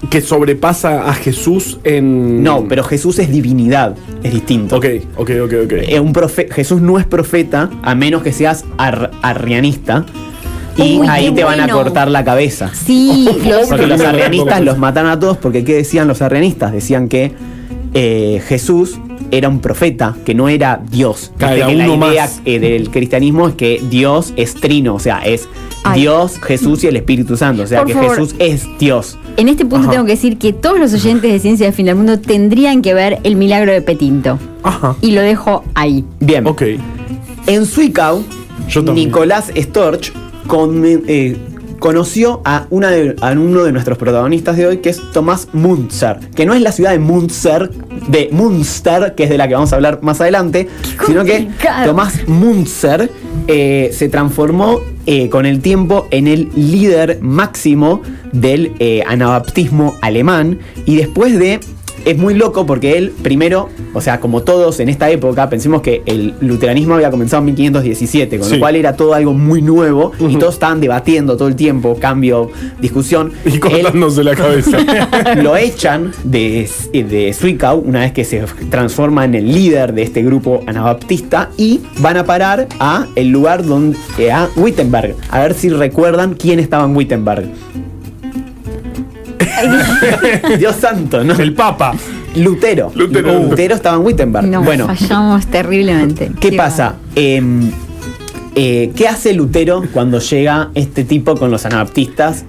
que 0.10 0.22
sobrepasa 0.22 1.10
a 1.10 1.14
Jesús 1.14 1.80
en. 1.84 2.44
No, 2.44 2.66
pero 2.68 2.84
Jesús 2.84 3.18
es 3.20 3.32
divinidad, 3.32 3.96
es 4.24 4.34
distinto. 4.34 4.76
Ok, 4.78 4.86
ok, 5.18 5.30
ok, 5.46 5.54
ok. 5.66 5.72
Eh, 5.88 6.00
un 6.00 6.14
profe- 6.14 6.52
Jesús 6.52 6.82
no 6.82 7.00
es 7.00 7.06
profeta 7.06 7.70
a 7.82 7.96
menos 7.96 8.22
que 8.24 8.32
seas 8.34 8.66
ar- 8.78 9.12
arrianista. 9.22 10.06
Y 10.84 11.00
Uy, 11.00 11.08
ahí 11.08 11.32
te 11.32 11.44
van 11.44 11.60
a 11.60 11.68
cortar 11.68 12.10
la 12.10 12.24
cabeza. 12.24 12.72
Sí, 12.74 13.28
los, 13.46 13.68
Porque 13.68 13.88
los 13.88 14.02
arrianistas 14.06 14.62
los 14.62 14.78
mataron 14.78 15.12
a 15.12 15.20
todos 15.20 15.38
porque 15.38 15.64
¿qué 15.64 15.76
decían 15.76 16.08
los 16.08 16.22
arrianistas? 16.22 16.72
Decían 16.72 17.10
que 17.10 17.34
eh, 17.94 18.42
Jesús 18.48 19.00
era 19.32 19.50
un 19.50 19.60
profeta, 19.60 20.16
que 20.26 20.34
no 20.34 20.50
era 20.50 20.82
Dios. 20.90 21.32
Claro, 21.38 21.68
que 21.68 21.76
la 21.76 21.88
idea 21.88 22.30
eh, 22.46 22.60
del 22.60 22.90
cristianismo 22.90 23.48
es 23.48 23.56
que 23.56 23.82
Dios 23.90 24.34
es 24.36 24.56
trino, 24.56 24.96
o 24.96 25.00
sea, 25.00 25.20
es 25.20 25.48
Ay. 25.84 26.02
Dios, 26.02 26.40
Jesús 26.42 26.84
y 26.84 26.88
el 26.88 26.96
Espíritu 26.96 27.38
Santo. 27.38 27.64
O 27.64 27.68
sea, 27.68 27.80
Por 27.80 27.88
que 27.88 27.94
favor. 27.94 28.16
Jesús 28.16 28.36
es 28.40 28.68
Dios. 28.80 29.18
en 29.38 29.50
este 29.50 29.66
punto 29.66 29.86
Ajá. 29.86 29.92
tengo 29.92 30.06
que 30.06 30.12
decir 30.14 30.38
que 30.38 30.54
todos 30.54 30.80
los 30.80 30.94
oyentes 30.94 31.32
de 31.32 31.40
Ciencia 31.40 31.66
del 31.66 31.76
Fin 31.76 31.86
del 31.86 31.96
Mundo 31.96 32.20
tendrían 32.20 32.82
que 32.82 32.94
ver 32.94 33.20
el 33.24 33.36
milagro 33.36 33.72
de 33.72 33.82
Petinto. 33.82 34.40
Ajá. 34.64 34.96
Y 35.02 35.12
lo 35.12 35.22
dejo 35.22 35.64
ahí. 35.76 36.04
Bien. 36.20 36.48
Ok. 36.48 36.64
En 37.48 37.66
también. 37.66 38.96
Nicolás 38.96 39.52
Storch 39.56 40.14
con- 40.50 40.84
eh, 40.86 41.38
conoció 41.80 42.42
a, 42.44 42.66
una 42.72 42.90
de- 42.90 43.16
a 43.22 43.32
uno 43.32 43.64
de 43.64 43.72
nuestros 43.72 43.98
protagonistas 43.98 44.58
de 44.58 44.68
hoy, 44.68 44.78
que 44.80 44.90
es 44.90 45.00
Tomás 45.14 45.48
Munzer, 45.54 46.20
que 46.36 46.46
no 46.46 46.54
es 46.54 46.62
la 46.62 46.74
ciudad 46.74 46.92
de 46.92 47.00
Munzer, 47.00 47.70
de 48.10 48.28
Munster, 48.34 49.14
que 49.16 49.24
es 49.24 49.30
de 49.30 49.38
la 49.38 49.48
que 49.48 49.54
vamos 49.54 49.72
a 49.72 49.76
hablar 49.78 50.00
más 50.02 50.20
adelante, 50.20 50.68
sino 51.08 51.24
que. 51.24 51.48
Tomás 51.86 52.28
Munzer 52.28 53.10
eh, 53.48 53.92
se 53.94 54.10
transformó 54.10 54.82
eh, 55.06 55.30
con 55.30 55.46
el 55.46 55.62
tiempo 55.62 56.08
en 56.12 56.28
el 56.28 56.50
líder 56.56 57.20
máximo 57.22 58.02
del 58.34 58.74
eh, 58.80 59.04
anabaptismo 59.08 59.96
alemán 60.02 60.60
y 60.86 60.98
después 60.98 61.40
de 61.40 61.60
es 62.06 62.18
muy 62.18 62.34
loco 62.34 62.66
porque 62.66 62.98
él 62.98 63.14
primero, 63.22 63.70
o 63.94 64.02
sea, 64.02 64.20
como 64.20 64.42
todos 64.44 64.80
en 64.80 64.90
esta 64.90 65.10
época, 65.10 65.50
pensemos 65.50 65.82
que 65.82 66.02
el 66.06 66.34
luteranismo 66.42 66.96
había 66.96 67.10
comenzado 67.12 67.40
en 67.42 67.46
1517, 67.46 68.38
con 68.40 68.48
Sí. 68.48 68.56
lo 68.56 68.60
cual 68.60 68.76
era 68.76 68.96
todo 68.96 69.14
algo 69.14 69.34
muy 69.34 69.62
nuevo 69.62 70.12
y 70.20 70.36
todos 70.38 70.54
estaban 70.56 70.80
debatiendo 70.80 71.36
todo 71.38 71.48
el 71.48 71.56
tiempo, 71.56 71.98
cambio, 72.00 72.52
discusión. 72.82 73.32
Y 73.46 73.54
Él- 73.54 73.60
cortándose 73.60 74.24
la 74.24 74.36
cabeza. 74.36 74.78
lo 75.42 75.56
echan 75.58 76.12
de, 76.24 76.70
de 76.94 77.34
Zwickau 77.34 77.80
una 77.80 78.02
vez 78.02 78.12
que 78.12 78.26
se 78.26 78.44
transforma 78.70 79.26
en 79.26 79.36
el 79.36 79.52
líder 79.52 79.94
de 79.94 80.04
este 80.04 80.22
grupo 80.24 80.64
anabaptista 80.68 81.50
y 81.58 81.82
van 82.00 82.18
a 82.18 82.26
parar 82.26 82.68
a 82.80 83.08
el 83.16 83.30
lugar 83.30 83.66
donde 83.66 83.98
a 84.32 84.50
Wittenberg. 84.56 85.16
A 85.30 85.40
ver 85.40 85.54
si 85.54 85.70
recuerdan 85.70 86.36
quién 86.36 86.60
estaba 86.60 86.86
en 86.86 86.96
Wittenberg. 86.96 87.46
Dios 90.60 90.76
santo, 90.76 91.24
¿no? 91.24 91.34
El 91.34 91.54
Papa. 91.54 91.94
Lutero. 92.36 92.92
Lutero. 92.96 93.44
Lutero 93.44 93.76
estaba 93.76 93.98
en 93.98 94.06
Wittenberg. 94.06 94.48
No, 94.48 94.62
bueno, 94.64 94.86
fallamos 94.88 95.48
terriblemente. 95.48 96.32
¿qué 96.40 96.54
pasa? 96.54 96.96
Em, 97.16 97.72
eh, 98.56 98.92
¿Qué 98.96 99.08
hace 99.08 99.34
Lutero 99.34 99.84
cuando 99.94 100.20
llega 100.20 100.70
este 100.76 101.04
tipo 101.04 101.36
con 101.36 101.52
los 101.52 101.66
anabaptistas? 101.66 102.46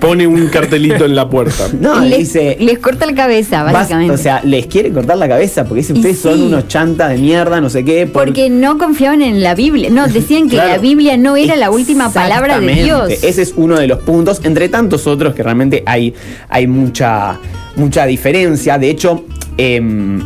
Pone 0.00 0.26
un 0.26 0.48
cartelito 0.48 1.06
en 1.06 1.14
la 1.14 1.30
puerta. 1.30 1.64
No, 1.80 2.00
le 2.00 2.10
les, 2.10 2.18
dice. 2.18 2.58
les 2.60 2.78
corta 2.78 3.06
la 3.06 3.14
cabeza, 3.14 3.62
Vas- 3.62 3.72
básicamente. 3.72 4.12
o 4.14 4.18
sea, 4.18 4.42
les 4.44 4.66
quiere 4.66 4.92
cortar 4.92 5.16
la 5.16 5.26
cabeza 5.28 5.64
porque 5.64 5.80
dice 5.80 5.94
ustedes 5.94 6.18
son 6.18 6.42
unos 6.42 6.68
chantas 6.68 7.10
de 7.10 7.16
mierda, 7.18 7.58
no 7.62 7.70
sé 7.70 7.84
qué. 7.84 8.06
por- 8.06 8.26
porque 8.26 8.50
no 8.50 8.76
confiaban 8.76 9.22
en 9.22 9.42
la 9.42 9.54
Biblia. 9.54 9.88
No, 9.90 10.06
decían 10.06 10.44
que 10.50 10.56
Claro. 10.56 10.70
la 10.72 10.78
Biblia 10.78 11.16
no 11.16 11.36
era 11.36 11.56
la 11.56 11.70
última 11.70 12.12
palabra 12.12 12.60
de. 12.60 12.74
Dios. 12.74 13.10
Ese 13.22 13.40
es 13.42 13.54
uno 13.56 13.78
de 13.78 13.86
los 13.86 14.00
puntos, 14.00 14.40
entre 14.44 14.68
tantos 14.68 15.06
otros 15.06 15.34
que 15.34 15.42
realmente 15.42 15.82
hay, 15.86 16.12
hay 16.50 16.66
mucha, 16.66 17.38
mucha 17.78 18.04
diferencia. 18.06 18.78
De 18.78 18.90
hecho, 18.90 19.24
em, 19.56 20.20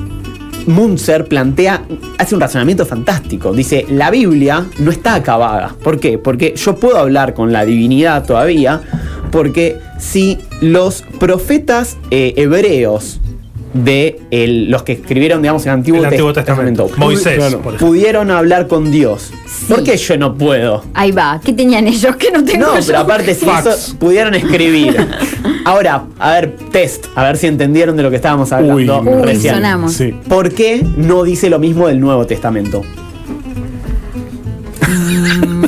Munzer 0.66 1.26
plantea, 1.26 1.82
hace 2.18 2.34
un 2.34 2.40
razonamiento 2.40 2.86
fantástico. 2.86 3.52
Dice, 3.52 3.86
la 3.88 4.10
Biblia 4.10 4.66
no 4.78 4.90
está 4.90 5.14
acabada. 5.14 5.74
¿Por 5.82 5.98
qué? 5.98 6.18
Porque 6.18 6.54
yo 6.56 6.76
puedo 6.76 6.98
hablar 6.98 7.34
con 7.34 7.52
la 7.52 7.64
divinidad 7.64 8.24
todavía, 8.24 8.80
porque 9.30 9.78
si 9.98 10.38
los 10.60 11.02
profetas 11.18 11.96
eh, 12.10 12.34
hebreos 12.36 13.20
de 13.74 14.20
el- 14.30 14.70
los 14.70 14.82
que 14.82 14.92
escribieron, 14.92 15.40
digamos, 15.42 15.64
el 15.66 15.72
Antiguo, 15.72 16.00
El 16.00 16.06
Antiguo 16.06 16.30
Test- 16.32 16.44
Testamento. 16.44 16.90
Moisés, 16.96 17.36
claro. 17.36 17.60
por 17.60 17.76
pudieron 17.78 18.30
hablar 18.30 18.66
con 18.68 18.90
Dios. 18.90 19.32
Sí. 19.46 19.66
¿Por 19.72 19.82
qué 19.84 19.96
yo 19.96 20.16
no 20.18 20.34
puedo? 20.36 20.84
Ahí 20.94 21.10
va. 21.12 21.40
¿Qué 21.44 21.52
tenían 21.52 21.86
ellos 21.86 22.16
que 22.16 22.30
no 22.30 22.44
tengo 22.44 22.66
No, 22.66 22.78
yo? 22.78 22.86
pero 22.86 22.98
aparte 22.98 23.34
si 23.34 23.46
eso 23.48 23.96
pudieron 23.98 24.34
escribir. 24.34 24.96
Ahora, 25.64 26.04
a 26.18 26.32
ver, 26.32 26.56
test, 26.72 27.06
a 27.14 27.22
ver 27.24 27.36
si 27.36 27.46
entendieron 27.46 27.96
de 27.96 28.02
lo 28.02 28.10
que 28.10 28.16
estábamos 28.16 28.50
hablando 28.52 29.00
Uy, 29.02 29.08
Uy, 29.08 29.22
recién. 29.22 29.54
sonamos. 29.54 29.92
Sí. 29.92 30.14
¿Por 30.28 30.50
qué 30.52 30.84
no 30.96 31.22
dice 31.22 31.48
lo 31.48 31.58
mismo 31.58 31.86
del 31.88 32.00
Nuevo 32.00 32.26
Testamento? 32.26 32.82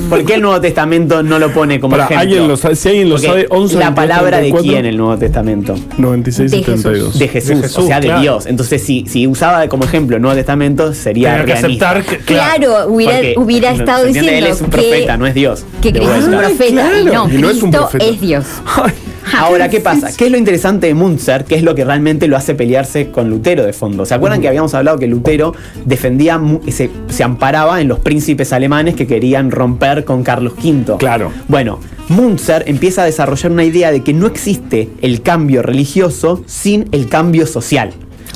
¿Por 0.08 0.25
qué 0.25 0.34
el 0.34 0.42
Nuevo 0.42 0.61
Testamento 0.61 1.23
no 1.23 1.38
lo 1.38 1.50
pone 1.52 1.80
como 1.80 1.92
Para, 1.92 2.04
ejemplo? 2.04 2.20
alguien 2.23 2.49
lo 2.49 2.56
sabe, 2.56 2.76
si 2.76 2.88
alguien 2.88 3.08
lo 3.08 3.14
Porque 3.16 3.26
sabe, 3.28 3.46
11 3.50 3.76
La 3.78 3.94
palabra 3.94 4.37
de 4.38 4.50
34, 4.50 4.70
quién 4.73 4.87
el 4.87 4.96
Nuevo 4.96 5.16
Testamento? 5.18 5.75
96 5.99 6.50
De 6.50 6.58
Jesús. 6.58 6.82
72. 6.82 7.18
De 7.18 7.28
Jesús, 7.28 7.49
De 7.49 7.56
Jesús, 7.62 7.78
o 7.78 7.87
sea, 7.87 8.00
de 8.00 8.06
claro. 8.08 8.20
Dios. 8.23 8.46
Entonces, 8.46 8.82
si, 8.82 9.06
si 9.08 9.26
usaba 9.26 9.66
como 9.68 9.84
ejemplo 9.84 10.16
el 10.16 10.23
Nuevo 10.23 10.37
Testamento, 10.37 10.92
sería 10.94 11.30
Tenía 11.32 11.44
que 11.46 11.52
aceptar 11.54 12.04
que. 12.04 12.18
Claro, 12.18 12.87
hubiera, 12.88 13.16
Porque, 13.16 13.34
hubiera 13.38 13.70
¿se 13.75 13.80
estado 13.80 14.04
diciendo 14.04 14.30
Él 14.32 14.46
es 14.46 14.61
un 14.61 14.66
que, 14.70 14.76
profeta, 14.76 15.16
no 15.16 15.26
es 15.26 15.34
Dios. 15.34 15.64
que 15.80 15.92
De 15.92 15.99
Cristo 16.00 16.16
es 16.16 16.25
un 16.25 16.37
profeta 16.38 16.70
claro, 16.73 16.99
y 17.00 17.04
no, 17.04 17.28
y 17.30 17.38
no 17.38 17.50
es 17.50 17.62
un 17.62 17.70
Cristo 17.70 17.88
profeta. 17.90 18.04
es 18.04 18.20
Dios. 18.20 18.44
Ay, 18.76 18.92
Ahora, 19.38 19.68
¿qué 19.68 19.80
pasa? 19.80 20.10
¿Qué 20.16 20.26
es 20.26 20.30
lo 20.30 20.38
interesante 20.38 20.86
de 20.86 20.94
Munzer? 20.94 21.44
¿Qué 21.44 21.54
es 21.54 21.62
lo 21.62 21.74
que 21.74 21.84
realmente 21.84 22.28
lo 22.28 22.36
hace 22.36 22.54
pelearse 22.54 23.10
con 23.10 23.30
Lutero 23.30 23.64
de 23.64 23.72
fondo? 23.72 24.04
¿Se 24.04 24.14
acuerdan 24.14 24.40
que 24.40 24.48
habíamos 24.48 24.74
hablado 24.74 24.98
que 24.98 25.06
Lutero 25.06 25.54
defendía, 25.84 26.40
se, 26.68 26.90
se 27.08 27.24
amparaba 27.24 27.80
en 27.80 27.88
los 27.88 28.00
príncipes 28.00 28.52
alemanes 28.52 28.94
que 28.94 29.06
querían 29.06 29.50
romper 29.50 30.04
con 30.04 30.22
Carlos 30.22 30.54
V? 30.62 30.96
Claro. 30.98 31.32
Bueno, 31.48 31.80
Munzer 32.08 32.64
empieza 32.66 33.02
a 33.02 33.04
desarrollar 33.06 33.52
una 33.52 33.64
idea 33.64 33.90
de 33.90 34.02
que 34.02 34.12
no 34.12 34.26
existe 34.26 34.90
el 35.00 35.22
cambio 35.22 35.62
religioso 35.62 36.42
sin 36.46 36.88
el 36.92 37.08
cambio 37.08 37.46
social. 37.46 37.92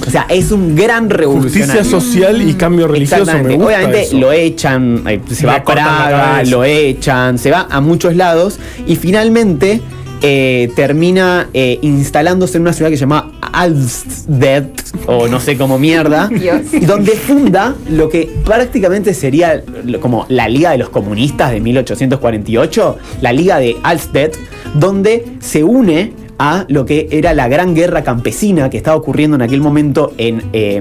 O 0.06 0.10
sea, 0.10 0.26
es 0.28 0.52
un 0.52 0.76
gran 0.76 1.10
revolucionario. 1.10 1.82
Justicia 1.82 2.00
social 2.00 2.48
y 2.48 2.54
cambio 2.54 2.86
religioso. 2.86 3.16
Me 3.16 3.22
Exactamente. 3.22 3.56
gusta 3.56 3.76
Obviamente 3.76 4.02
eso. 4.02 4.18
lo 4.18 4.32
echan, 4.32 5.02
eh, 5.08 5.20
se 5.30 5.46
va 5.46 5.56
a 5.56 5.64
Praga, 5.64 6.44
lo 6.44 6.64
echan, 6.64 7.36
se 7.38 7.50
va 7.50 7.66
a 7.68 7.80
muchos 7.80 8.14
lados 8.14 8.58
y 8.86 8.96
finalmente 8.96 9.80
eh, 10.22 10.70
termina 10.74 11.48
eh, 11.54 11.78
instalándose 11.82 12.58
en 12.58 12.62
una 12.62 12.72
ciudad 12.72 12.90
que 12.90 12.96
se 12.96 13.02
llama 13.02 13.32
Alsted, 13.40 14.64
o 15.06 15.28
no 15.28 15.40
sé 15.40 15.56
cómo 15.56 15.78
mierda, 15.78 16.28
Dios. 16.30 16.62
donde 16.82 17.12
funda 17.12 17.74
lo 17.90 18.08
que 18.08 18.28
prácticamente 18.44 19.14
sería 19.14 19.62
como 20.00 20.26
la 20.28 20.48
Liga 20.48 20.70
de 20.70 20.78
los 20.78 20.90
Comunistas 20.90 21.52
de 21.52 21.60
1848, 21.60 22.98
la 23.20 23.32
Liga 23.32 23.58
de 23.58 23.76
Alsted, 23.82 24.32
donde 24.74 25.24
se 25.40 25.64
une 25.64 26.12
a 26.38 26.64
lo 26.68 26.86
que 26.86 27.08
era 27.10 27.34
la 27.34 27.48
gran 27.48 27.74
guerra 27.74 28.04
campesina 28.04 28.70
que 28.70 28.76
estaba 28.76 28.96
ocurriendo 28.96 29.34
en 29.34 29.42
aquel 29.42 29.60
momento 29.60 30.14
en, 30.18 30.44
eh, 30.52 30.80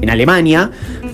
en 0.00 0.10
Alemania, 0.10 0.70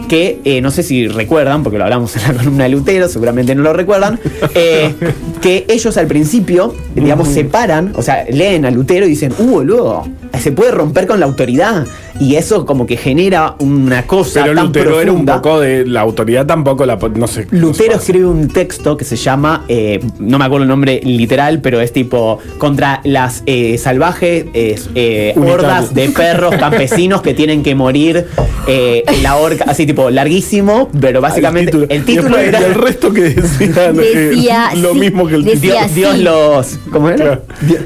que 0.07 0.41
eh, 0.45 0.61
no 0.61 0.71
sé 0.71 0.83
si 0.83 1.09
recuerdan, 1.09 1.63
porque 1.63 1.79
lo 1.79 1.85
hablamos 1.85 2.17
en 2.17 2.23
la 2.23 2.35
columna 2.35 2.65
de 2.65 2.71
Lutero, 2.71 3.09
seguramente 3.09 3.55
no 3.55 3.63
lo 3.63 3.73
recuerdan, 3.73 4.19
eh, 4.55 4.95
que 5.43 5.65
ellos 5.69 5.97
al 5.97 6.07
principio, 6.07 6.75
digamos, 6.95 7.29
se 7.29 7.45
paran, 7.45 7.93
o 7.97 8.03
sea, 8.03 8.25
leen 8.31 8.65
a 8.65 8.71
Lutero 8.71 9.07
y 9.07 9.11
dicen, 9.11 9.33
uh, 9.39 9.45
boludo, 9.45 10.05
se 10.39 10.53
puede 10.53 10.71
romper 10.71 11.07
con 11.07 11.21
la 11.21 11.27
autoridad. 11.27 11.87
Y 12.19 12.37
eso 12.37 12.65
como 12.65 12.87
que 12.87 12.97
genera 12.97 13.57
una 13.59 14.07
cosa 14.07 14.43
Pero 14.43 14.55
tan 14.55 14.67
Lutero 14.67 15.01
era 15.01 15.13
un 15.13 15.27
poco 15.27 15.61
de. 15.61 15.85
La 15.87 16.01
autoridad 16.01 16.47
tampoco 16.47 16.87
la. 16.87 16.97
No 16.97 17.27
sé. 17.27 17.47
Lutero 17.51 17.93
no 17.93 17.99
escribe 17.99 18.27
un 18.27 18.49
texto 18.49 18.97
que 18.97 19.05
se 19.05 19.17
llama, 19.17 19.65
eh, 19.69 20.01
no 20.19 20.39
me 20.39 20.47
acuerdo 20.47 20.63
el 20.63 20.69
nombre 20.69 21.01
literal, 21.05 21.61
pero 21.61 21.81
es 21.81 21.93
tipo 21.93 22.39
contra 22.59 23.01
las 23.05 23.43
eh, 23.47 23.77
salvajes 23.77 24.47
eh, 24.55 25.35
hordas 25.37 25.95
de 25.95 26.09
perros 26.09 26.55
campesinos 26.59 27.21
que 27.21 27.35
tienen 27.35 27.63
que 27.63 27.75
morir 27.75 28.27
en 28.67 29.23
la 29.23 29.37
horca, 29.37 29.65
así 29.69 29.87
tipo 29.87 29.96
larguísimo, 30.11 30.91
pero 31.01 31.21
básicamente 31.21 31.87
el 31.89 32.05
título, 32.05 32.41
Y 32.41 32.45
era 32.47 32.61
y 32.61 32.65
el 32.65 32.75
resto 32.75 33.13
que 33.13 33.23
decía. 33.23 33.91
eh, 33.91 33.93
Decía, 33.93 34.71
lo 34.77 34.93
sí, 34.93 34.99
mismo 35.01 35.27
que 35.27 35.35
el 35.37 35.45
título. 35.45 35.61
Dios, 35.61 35.95
Dios 35.95 36.17
sí. 36.17 36.23
los, 36.23 36.79
¿cómo 36.91 37.09
era? 37.09 37.17
Claro. 37.17 37.43
Dios, 37.63 37.81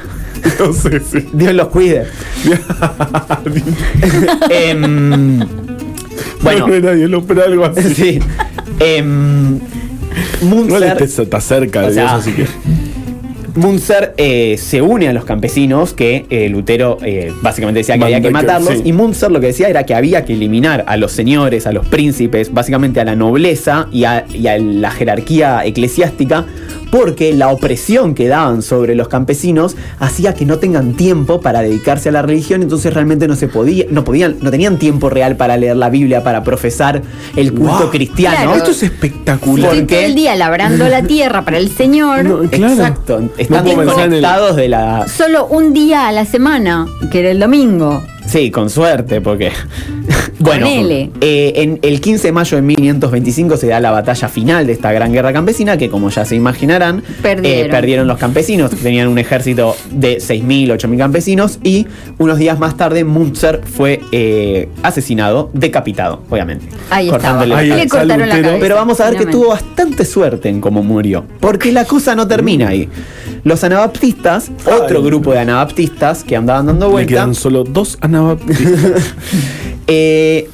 No 0.58 0.72
sé, 0.72 1.00
sí. 1.00 1.28
Dios 1.32 1.54
los 1.54 1.68
cuide. 1.68 2.06
Em, 4.50 5.38
Bueno, 6.42 6.66
no, 6.68 7.42
algo 7.44 7.64
así. 7.66 7.94
sí. 7.94 8.18
Está 11.22 11.40
cerca 11.40 11.80
O 11.80 11.86
de 11.86 11.94
sea, 11.94 12.02
Dios, 12.02 12.12
así 12.14 12.32
que. 12.32 12.46
Munzer 13.54 14.14
eh, 14.16 14.56
se 14.58 14.80
une 14.82 15.08
a 15.08 15.12
los 15.12 15.24
campesinos 15.24 15.92
que 15.94 16.26
eh, 16.30 16.48
Lutero 16.48 16.98
eh, 17.02 17.32
básicamente 17.42 17.78
decía 17.80 17.98
que 17.98 18.04
había 18.04 18.20
que 18.20 18.28
que- 18.28 18.32
matarlos 18.32 18.74
sí. 18.74 18.82
y 18.84 18.92
Munzer 18.92 19.30
lo 19.30 19.40
que 19.40 19.48
decía 19.48 19.68
era 19.68 19.84
que 19.84 19.94
había 19.94 20.24
que 20.24 20.34
eliminar 20.34 20.84
a 20.86 20.96
los 20.96 21.12
señores, 21.12 21.66
a 21.66 21.72
los 21.72 21.86
príncipes, 21.86 22.52
básicamente 22.52 23.00
a 23.00 23.04
la 23.04 23.16
nobleza 23.16 23.88
y 23.92 24.04
a, 24.04 24.24
y 24.32 24.46
a 24.46 24.58
la 24.58 24.90
jerarquía 24.90 25.64
eclesiástica 25.64 26.46
porque 26.90 27.32
la 27.34 27.48
opresión 27.48 28.14
que 28.14 28.28
daban 28.28 28.62
sobre 28.62 28.94
los 28.94 29.08
campesinos 29.08 29.76
hacía 29.98 30.34
que 30.34 30.44
no 30.46 30.58
tengan 30.58 30.94
tiempo 30.94 31.40
para 31.40 31.62
dedicarse 31.62 32.08
a 32.08 32.12
la 32.12 32.22
religión, 32.22 32.62
entonces 32.62 32.92
realmente 32.92 33.28
no 33.28 33.36
se 33.36 33.48
podía, 33.48 33.84
no 33.90 34.04
podían, 34.04 34.36
no 34.40 34.50
tenían 34.50 34.78
tiempo 34.78 35.08
real 35.10 35.36
para 35.36 35.56
leer 35.56 35.76
la 35.76 35.90
Biblia, 35.90 36.22
para 36.22 36.42
profesar 36.42 37.02
el 37.36 37.52
culto 37.54 37.90
cristiano. 37.90 38.36
Claro. 38.36 38.54
Esto 38.56 38.70
es 38.72 38.82
espectacular. 38.82 39.68
¿Por 39.70 39.78
Estoy 39.78 39.86
qué? 39.86 39.96
todo 39.96 40.04
el 40.06 40.14
día 40.14 40.36
labrando 40.36 40.88
la 40.88 41.02
tierra 41.02 41.44
para 41.44 41.58
el 41.58 41.70
Señor. 41.70 42.24
No, 42.24 42.38
claro. 42.48 42.74
Exacto, 42.74 43.30
están 43.38 43.66
el- 43.66 43.76
desconectados 43.76 44.56
de 44.56 44.68
la, 44.68 45.06
Solo 45.08 45.46
un 45.46 45.72
día 45.72 46.08
a 46.08 46.12
la 46.12 46.24
semana, 46.24 46.86
que 47.10 47.20
era 47.20 47.30
el 47.30 47.38
domingo. 47.40 48.02
Sí, 48.26 48.50
con 48.50 48.70
suerte, 48.70 49.20
porque. 49.20 49.50
bueno, 50.38 50.66
eh, 51.20 51.52
en 51.56 51.78
el 51.82 52.00
15 52.00 52.28
de 52.28 52.32
mayo 52.32 52.56
de 52.56 52.62
1525 52.62 53.56
se 53.56 53.66
da 53.68 53.80
la 53.80 53.90
batalla 53.90 54.28
final 54.28 54.66
de 54.66 54.72
esta 54.72 54.92
gran 54.92 55.12
guerra 55.12 55.32
campesina, 55.32 55.76
que 55.76 55.88
como 55.88 56.10
ya 56.10 56.24
se 56.24 56.36
imaginarán, 56.36 57.02
Perdieron. 57.22 57.66
eh, 57.66 57.70
perdieron 57.70 58.06
los 58.06 58.18
campesinos. 58.18 58.70
Tenían 58.70 59.08
un 59.08 59.18
ejército 59.18 59.74
de 59.90 60.18
6.000, 60.18 60.68
8.000 60.78 60.98
campesinos, 60.98 61.58
y 61.62 61.86
unos 62.18 62.38
días 62.38 62.58
más 62.58 62.76
tarde 62.76 63.04
Munzer 63.04 63.62
fue 63.64 64.00
eh, 64.12 64.68
asesinado, 64.82 65.50
decapitado, 65.52 66.22
obviamente. 66.30 66.66
Ahí 66.90 67.08
estaba. 67.08 67.42
Ahí 67.42 67.68
Le 67.68 67.88
cortaron 67.88 68.28
la 68.28 68.40
cabeza. 68.40 68.56
Pero 68.60 68.74
vamos 68.76 69.00
a 69.00 69.10
ver 69.10 69.18
que 69.18 69.26
tuvo 69.26 69.48
bastante 69.48 70.04
suerte 70.04 70.48
en 70.48 70.60
cómo 70.60 70.82
murió. 70.82 71.24
Porque 71.40 71.72
la 71.72 71.84
cosa 71.84 72.14
no 72.14 72.28
termina 72.28 72.68
ahí. 72.68 72.88
Los 73.44 73.64
anabaptistas, 73.64 74.50
otro 74.66 75.02
grupo 75.02 75.32
de 75.32 75.38
anabaptistas 75.40 76.24
que 76.24 76.36
andaban 76.36 76.66
dando 76.66 76.86
Me 76.86 76.92
vuelta, 76.92 77.08
quedan 77.08 77.34
solo 77.34 77.64
dos 77.64 77.96
anabaptistas. 78.00 79.14
eh, 79.86 80.48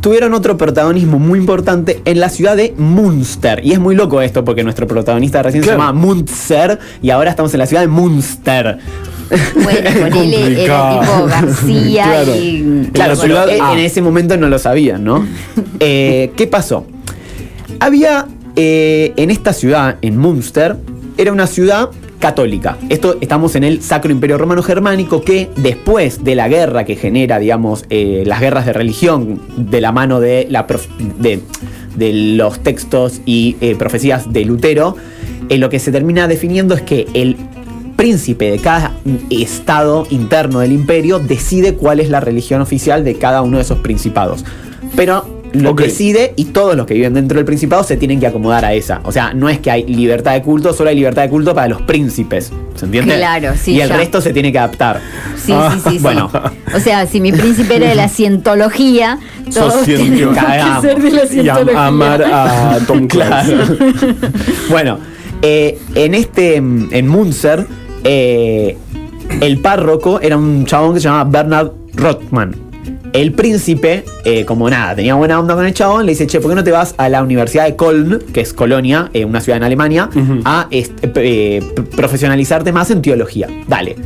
tuvieron 0.00 0.32
otro 0.32 0.56
protagonismo 0.56 1.18
muy 1.18 1.38
importante 1.38 2.00
en 2.04 2.20
la 2.20 2.28
ciudad 2.30 2.56
de 2.56 2.74
Münster. 2.78 3.60
Y 3.64 3.72
es 3.72 3.78
muy 3.78 3.94
loco 3.94 4.22
esto 4.22 4.44
porque 4.44 4.64
nuestro 4.64 4.86
protagonista 4.86 5.42
recién 5.42 5.62
Claro. 5.62 5.78
se 5.78 5.82
llamaba 5.86 5.98
Münster 5.98 6.78
y 7.02 7.10
ahora 7.10 7.30
estamos 7.30 7.52
en 7.52 7.58
la 7.58 7.66
ciudad 7.66 7.82
de 7.82 7.88
Münster. 7.88 8.78
Bueno, 9.62 9.90
ponele, 10.00 10.64
era 10.64 10.80
Complicado. 10.80 11.00
tipo 11.00 11.26
García 11.26 12.04
Claro. 12.04 12.34
y. 12.36 12.88
Claro, 12.92 13.14
la 13.14 13.20
ciudad- 13.20 13.48
ah. 13.60 13.72
en 13.74 13.78
ese 13.80 14.00
momento 14.02 14.36
no 14.36 14.48
lo 14.48 14.58
sabían, 14.58 15.04
¿no? 15.04 15.26
Eh, 15.80 16.32
¿Qué 16.36 16.46
pasó? 16.46 16.86
Había 17.78 18.26
eh, 18.56 19.12
en 19.16 19.30
esta 19.30 19.52
ciudad, 19.52 19.96
en 20.02 20.16
Münster, 20.18 20.76
era 21.16 21.32
una 21.32 21.46
ciudad 21.46 21.90
católica. 22.20 22.78
Esto 22.88 23.16
estamos 23.20 23.56
en 23.56 23.64
el 23.64 23.82
Sacro 23.82 24.12
Imperio 24.12 24.38
Romano 24.38 24.62
Germánico 24.62 25.22
que 25.22 25.50
después 25.56 26.22
de 26.22 26.36
la 26.36 26.48
guerra 26.48 26.84
que 26.84 26.94
genera, 26.94 27.38
digamos, 27.40 27.84
eh, 27.90 28.22
las 28.26 28.40
guerras 28.40 28.66
de 28.66 28.72
religión 28.72 29.40
de 29.56 29.80
la 29.80 29.90
mano 29.90 30.20
de, 30.20 30.46
los 31.98 32.60
textos 32.60 33.20
y 33.26 33.56
eh, 33.60 33.74
profecías 33.74 34.32
de 34.32 34.44
Lutero, 34.44 34.96
eh, 35.48 35.58
lo 35.58 35.70
que 35.70 35.78
se 35.80 35.90
termina 35.90 36.28
definiendo 36.28 36.74
es 36.74 36.82
que 36.82 37.08
el 37.14 37.36
príncipe 37.96 38.50
de 38.50 38.58
cada 38.58 38.92
estado 39.30 40.06
interno 40.10 40.60
del 40.60 40.72
imperio 40.72 41.18
decide 41.18 41.74
cuál 41.74 42.00
es 42.00 42.08
la 42.08 42.20
religión 42.20 42.60
oficial 42.60 43.02
de 43.04 43.16
cada 43.16 43.42
uno 43.42 43.56
de 43.56 43.62
esos 43.62 43.78
principados. 43.78 44.44
Pero 44.94 45.39
lo 45.52 45.70
Ok. 45.70 45.80
decide 45.82 46.32
y 46.36 46.46
todos 46.46 46.76
los 46.76 46.86
que 46.86 46.94
viven 46.94 47.12
dentro 47.14 47.36
del 47.36 47.44
principado 47.44 47.82
se 47.82 47.96
tienen 47.96 48.20
que 48.20 48.26
acomodar 48.26 48.64
a 48.64 48.72
esa. 48.74 49.00
O 49.04 49.12
sea, 49.12 49.34
no 49.34 49.48
es 49.48 49.58
que 49.58 49.70
hay 49.70 49.84
libertad 49.84 50.32
de 50.34 50.42
culto, 50.42 50.72
solo 50.72 50.90
hay 50.90 50.96
libertad 50.96 51.22
de 51.22 51.28
culto 51.28 51.54
para 51.54 51.68
los 51.68 51.82
príncipes. 51.82 52.52
¿Se 52.76 52.84
entiende? 52.84 53.16
Claro, 53.16 53.52
sí, 53.60 53.72
Y 53.72 53.80
el 53.80 53.88
ya. 53.88 53.96
resto 53.96 54.20
se 54.20 54.32
tiene 54.32 54.52
que 54.52 54.58
adaptar. 54.58 55.00
Sí, 55.36 55.52
sí, 55.52 55.80
sí, 55.82 55.90
sí. 55.90 55.98
Bueno. 55.98 56.30
O 56.74 56.78
sea, 56.80 57.06
si 57.06 57.20
mi 57.20 57.32
príncipe 57.32 57.76
era 57.76 57.88
de 57.88 57.94
la 57.96 58.08
cientología, 58.08 59.18
todos 59.54 59.84
tenemos 59.84 60.36
que 60.36 60.80
ser 60.88 61.02
de 61.02 61.10
la 61.10 61.24
y 61.24 61.28
cientología. 61.28 61.86
am- 61.86 61.94
amar 62.02 62.22
a 62.22 62.78
Tom 62.86 63.06
Clancy. 63.08 63.52
Claro. 63.54 63.76
bueno, 64.70 64.98
eh, 65.42 65.78
en 65.94 66.14
este, 66.14 66.56
en 66.56 67.08
Munzer, 67.08 67.66
eh, 68.04 68.76
el 69.40 69.58
párroco 69.58 70.20
era 70.20 70.36
un 70.36 70.64
chabón 70.66 70.94
que 70.94 71.00
se 71.00 71.04
llamaba 71.08 71.28
Bernard 71.30 71.70
Rothman. 71.94 72.54
El 73.12 73.32
príncipe, 73.32 74.04
eh, 74.24 74.44
como 74.44 74.70
nada, 74.70 74.94
tenía 74.94 75.14
buena 75.14 75.40
onda 75.40 75.56
con 75.56 75.66
el 75.66 75.74
chabón, 75.74 76.06
le 76.06 76.12
dice, 76.12 76.28
che, 76.28 76.38
¿por 76.38 76.50
qué 76.50 76.54
no 76.54 76.62
te 76.62 76.70
vas 76.70 76.94
a 76.96 77.08
la 77.08 77.22
Universidad 77.24 77.64
de 77.64 77.74
Köln, 77.74 78.20
que 78.32 78.40
es 78.40 78.52
Colonia, 78.52 79.10
eh, 79.12 79.24
una 79.24 79.40
ciudad 79.40 79.56
en 79.56 79.64
Alemania, 79.64 80.08
a 80.44 80.68
eh, 80.70 81.60
profesionalizarte 81.96 82.70
más 82.70 82.90
en 82.92 83.02
teología? 83.02 83.48
Dale. 83.66 83.96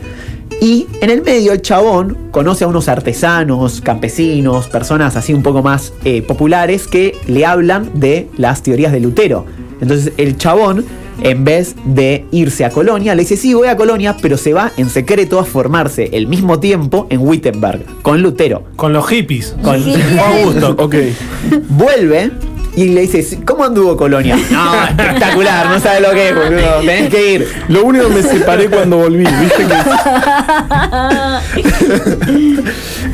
Y 0.61 0.87
en 1.03 1.11
el 1.11 1.21
medio 1.21 1.53
el 1.53 1.61
chabón 1.61 2.17
conoce 2.31 2.64
a 2.64 2.67
unos 2.67 2.88
artesanos, 2.88 3.83
campesinos, 3.83 4.69
personas 4.69 5.17
así 5.17 5.35
un 5.35 5.43
poco 5.43 5.62
más 5.62 5.93
populares 6.27 6.87
que 6.87 7.14
le 7.27 7.45
hablan 7.45 7.90
de 7.95 8.29
las 8.38 8.62
teorías 8.62 8.93
de 8.93 9.01
Lutero. 9.01 9.45
Entonces 9.83 10.14
el 10.17 10.38
chabón, 10.38 10.87
en 11.22 11.44
vez 11.44 11.74
de 11.85 12.24
irse 12.31 12.64
a 12.64 12.70
Colonia, 12.70 13.14
le 13.14 13.22
dice, 13.22 13.37
sí, 13.37 13.55
voy 13.55 13.68
a 13.68 13.77
Colonia, 13.77 14.16
pero 14.20 14.37
se 14.37 14.53
va 14.53 14.72
en 14.77 14.90
secreto 14.90 15.38
a 15.38 15.44
formarse 15.44 16.11
el 16.12 16.27
mismo 16.27 16.61
tiempo 16.61 17.07
en 17.11 17.20
Wittenberg, 17.27 17.85
con 18.03 18.22
Lutero. 18.22 18.64
Con 18.77 18.92
los 18.92 19.07
hippies. 19.09 19.55
Con, 19.62 19.83
Sí. 19.83 19.94
Con 20.18 20.42
gusto. 20.42 20.77
Ok. 20.79 20.94
Vuelve 21.68 22.31
y 22.77 22.88
le 22.88 23.03
dice, 23.03 23.40
¿cómo 23.44 23.64
anduvo 23.64 23.96
Colonia? 23.96 24.37
No, 24.50 24.85
espectacular, 24.85 25.68
no 25.68 25.81
sabe 25.81 26.00
lo 26.00 26.11
que 26.11 26.29
es, 26.29 26.35
boludo, 26.35 26.81
tenés 26.81 27.11
que 27.11 27.33
ir. 27.33 27.48
Lo 27.68 27.85
único 27.85 28.09
que 28.09 28.14
me 28.14 28.22
separé 28.22 28.68
cuando 28.68 28.98
volví, 28.98 29.24
¿viste? 29.24 29.66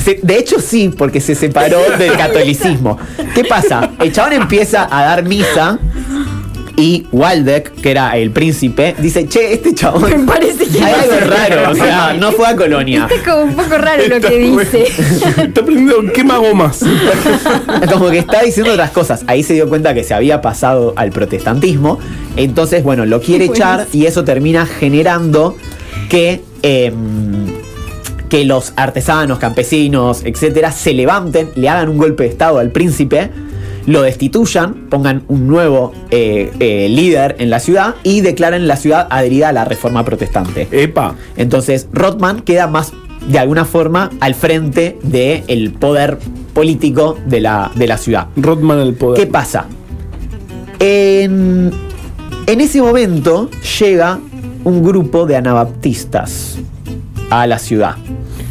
Que 0.04 0.20
de 0.22 0.38
hecho, 0.38 0.60
sí, 0.60 0.92
porque 0.96 1.20
se 1.20 1.34
separó 1.34 1.78
del 1.98 2.12
catolicismo. 2.12 2.98
¿Qué 3.34 3.44
pasa? 3.44 3.90
El 4.00 4.12
chabón 4.12 4.34
empieza 4.34 4.88
a 4.90 5.04
dar 5.04 5.24
misa 5.24 5.78
y 6.76 7.06
Waldeck, 7.12 7.72
que 7.80 7.90
era 7.90 8.16
el 8.16 8.30
príncipe, 8.30 8.94
dice, 8.98 9.26
che, 9.26 9.52
este 9.52 9.74
chabón... 9.74 10.10
Me 10.10 10.26
parece 10.26 10.66
que 10.66 10.82
Hay 10.82 10.94
algo 10.94 11.30
raro, 11.30 11.70
o 11.70 11.74
sea, 11.74 12.14
no 12.14 12.32
fue 12.32 12.46
a 12.46 12.56
Colonia. 12.56 13.08
Está 13.10 13.30
como 13.30 13.44
un 13.44 13.54
poco 13.54 13.78
raro 13.78 14.02
lo 14.08 14.20
que 14.20 14.38
dice. 14.38 14.84
está 14.84 15.60
aprendiendo 15.60 16.12
qué 16.12 16.24
mago 16.24 16.54
más. 16.54 16.80
Como 17.92 18.10
que 18.10 18.18
está 18.18 18.42
diciendo 18.42 18.72
otras 18.72 18.90
cosas. 18.90 19.24
Ahí 19.26 19.42
se 19.42 19.54
dio 19.54 19.68
cuenta 19.68 19.94
que 19.94 20.04
se 20.04 20.14
había 20.14 20.40
pasado 20.40 20.94
al 20.96 21.10
protestantismo. 21.10 21.98
Entonces, 22.36 22.82
bueno, 22.82 23.06
lo 23.06 23.20
quiere 23.20 23.46
echar 23.46 23.86
y 23.92 24.06
eso 24.06 24.24
termina 24.24 24.66
generando 24.66 25.56
que, 26.08 26.42
em, 26.62 27.46
que 28.28 28.44
los 28.44 28.72
artesanos, 28.76 29.38
campesinos, 29.38 30.22
etcétera, 30.24 30.72
se 30.72 30.92
levanten, 30.92 31.50
le 31.56 31.68
hagan 31.68 31.88
un 31.88 31.98
golpe 31.98 32.24
de 32.24 32.28
estado 32.30 32.58
al 32.58 32.70
príncipe, 32.70 33.30
lo 33.90 34.02
destituyan, 34.02 34.86
pongan 34.88 35.24
un 35.26 35.48
nuevo 35.48 35.92
eh, 36.12 36.52
eh, 36.60 36.88
líder 36.88 37.34
en 37.40 37.50
la 37.50 37.58
ciudad 37.58 37.96
y 38.04 38.20
declaren 38.20 38.68
la 38.68 38.76
ciudad 38.76 39.08
adherida 39.10 39.48
a 39.48 39.52
la 39.52 39.64
reforma 39.64 40.04
protestante. 40.04 40.68
Epa. 40.70 41.16
Entonces, 41.36 41.88
Rothman 41.92 42.42
queda 42.42 42.68
más, 42.68 42.92
de 43.26 43.40
alguna 43.40 43.64
forma, 43.64 44.10
al 44.20 44.36
frente 44.36 44.96
del 45.02 45.72
poder 45.72 46.18
político 46.54 47.18
de 47.26 47.40
la, 47.40 47.72
de 47.74 47.88
la 47.88 47.98
ciudad. 47.98 48.28
Rodman 48.36 48.78
al 48.78 48.94
poder. 48.94 49.18
¿Qué 49.18 49.26
pasa? 49.26 49.66
En, 50.78 51.72
en 52.46 52.60
ese 52.60 52.80
momento 52.80 53.50
llega 53.80 54.20
un 54.62 54.84
grupo 54.84 55.26
de 55.26 55.34
anabaptistas 55.34 56.58
a 57.28 57.44
la 57.48 57.58
ciudad. 57.58 57.96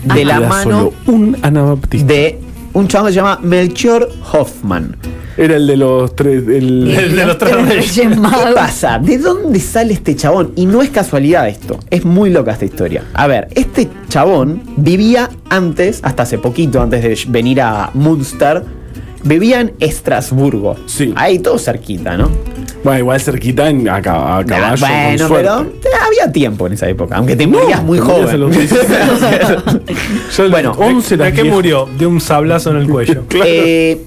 De 0.03 0.25
la 0.25 0.41
mano 0.41 0.91
un 1.07 1.37
anabaptista. 1.41 2.07
de 2.07 2.39
un 2.73 2.87
chabón 2.87 3.07
que 3.07 3.13
se 3.13 3.17
llama 3.17 3.39
Melchior 3.41 4.09
Hoffman. 4.31 4.95
Era 5.37 5.55
el 5.55 5.67
de 5.67 5.77
los 5.77 6.15
tres. 6.15 6.43
El, 6.47 6.91
El 6.97 7.15
de 7.15 7.25
los 7.25 7.37
tres. 7.37 7.91
¿Qué 7.95 8.09
pasa? 8.53 8.99
¿De 8.99 9.17
dónde 9.17 9.59
sale 9.59 9.93
este 9.93 10.15
chabón? 10.15 10.51
Y 10.55 10.65
no 10.65 10.81
es 10.81 10.89
casualidad 10.89 11.47
esto. 11.47 11.79
Es 11.89 12.03
muy 12.03 12.29
loca 12.29 12.51
esta 12.51 12.65
historia. 12.65 13.03
A 13.13 13.27
ver, 13.27 13.47
este 13.55 13.87
chabón 14.09 14.61
vivía 14.75 15.29
antes, 15.49 16.01
hasta 16.03 16.23
hace 16.23 16.37
poquito, 16.37 16.81
antes 16.81 17.03
de 17.03 17.31
venir 17.31 17.61
a 17.61 17.89
Munster, 17.93 18.63
vivía 19.23 19.61
en 19.61 19.73
Estrasburgo. 19.79 20.75
Sí. 20.87 21.13
Ahí 21.15 21.39
todo 21.39 21.57
cerquita, 21.57 22.17
¿no? 22.17 22.29
Bueno, 22.83 22.99
igual 22.99 23.19
cerquita 23.19 23.69
en, 23.69 23.87
a, 23.89 23.97
a 23.97 24.01
caballo. 24.45 24.85
bueno, 25.27 25.65
pero 25.81 25.95
había 26.05 26.31
tiempo 26.31 26.67
en 26.67 26.73
esa 26.73 26.87
época, 26.87 27.17
aunque 27.17 27.35
te 27.35 27.45
No, 27.45 27.59
morías 27.59 27.83
muy 27.83 27.97
te 27.99 28.03
joven. 28.05 28.39
los 28.39 28.51
16. 28.55 28.87
Yo 30.37 30.49
Bueno, 30.49 30.71
11 30.77 31.17
¿De 31.17 31.23
las 31.25 31.33
qué 31.33 31.41
10. 31.43 31.53
murió? 31.53 31.89
De 31.97 32.05
un 32.05 32.21
sablazo 32.21 32.71
en 32.71 32.77
el 32.77 32.87
cuello. 32.89 33.23
Claro. 33.27 33.45
Eh, 33.47 34.01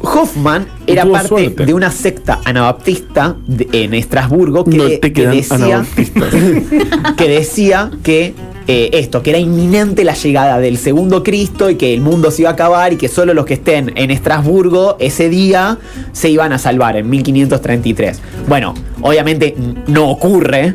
Hoffman 0.00 0.66
era 0.86 1.04
parte 1.04 1.26
suerte. 1.28 1.66
de 1.66 1.74
una 1.74 1.90
secta 1.90 2.40
anabaptista 2.44 3.34
de- 3.48 3.68
en 3.72 3.94
Estrasburgo 3.94 4.64
que, 4.64 4.76
No 4.76 4.84
de- 4.84 4.98
te 4.98 5.12
que 5.12 5.22
quedan 5.22 5.34
decía 5.36 5.56
anabaptistas. 5.56 6.34
que 7.16 7.28
decía 7.28 7.90
que 8.04 8.34
eh, 8.70 8.90
esto, 8.92 9.22
que 9.22 9.30
era 9.30 9.38
inminente 9.38 10.04
la 10.04 10.12
llegada 10.12 10.58
del 10.58 10.76
segundo 10.76 11.22
Cristo 11.22 11.70
y 11.70 11.76
que 11.76 11.94
el 11.94 12.02
mundo 12.02 12.30
se 12.30 12.42
iba 12.42 12.50
a 12.50 12.52
acabar 12.52 12.92
y 12.92 12.96
que 12.96 13.08
solo 13.08 13.32
los 13.32 13.46
que 13.46 13.54
estén 13.54 13.92
en 13.96 14.10
Estrasburgo 14.10 14.96
ese 15.00 15.30
día 15.30 15.78
se 16.12 16.28
iban 16.28 16.52
a 16.52 16.58
salvar 16.58 16.98
en 16.98 17.08
1533. 17.08 18.20
Bueno, 18.46 18.74
obviamente 19.00 19.56
no 19.86 20.10
ocurre 20.10 20.74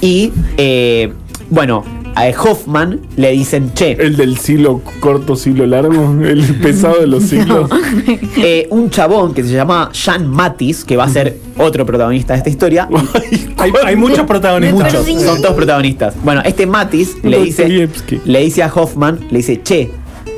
y 0.00 0.32
eh, 0.56 1.12
bueno, 1.50 1.84
a 2.16 2.28
Hoffman 2.42 3.00
le 3.16 3.32
dicen, 3.32 3.72
che, 3.74 3.92
El 3.92 4.16
del 4.16 4.38
siglo 4.38 4.80
corto, 5.00 5.34
siglo 5.36 5.66
largo, 5.66 6.14
el 6.24 6.42
pesado 6.62 7.00
de 7.00 7.06
los 7.06 7.24
siglos. 7.24 7.68
eh, 8.36 8.66
un 8.70 8.90
chabón 8.90 9.34
que 9.34 9.42
se 9.42 9.52
llama 9.52 9.90
Jan 9.92 10.26
Matis, 10.28 10.84
que 10.84 10.96
va 10.96 11.04
a 11.04 11.08
ser 11.08 11.38
otro 11.58 11.84
protagonista 11.84 12.34
de 12.34 12.38
esta 12.38 12.50
historia, 12.50 12.88
Hay, 13.58 13.72
hay 13.84 13.96
muchos 13.96 14.26
protagonistas. 14.26 14.92
Muchos, 14.94 15.22
son 15.22 15.40
todos 15.40 15.54
protagonistas. 15.54 16.14
Bueno, 16.22 16.42
este 16.44 16.66
Matis 16.66 17.16
le 17.22 17.42
dice, 17.42 17.88
le 18.24 18.40
dice 18.40 18.62
a 18.62 18.72
Hoffman, 18.72 19.20
le 19.30 19.38
dice, 19.38 19.60
che, 19.62 19.90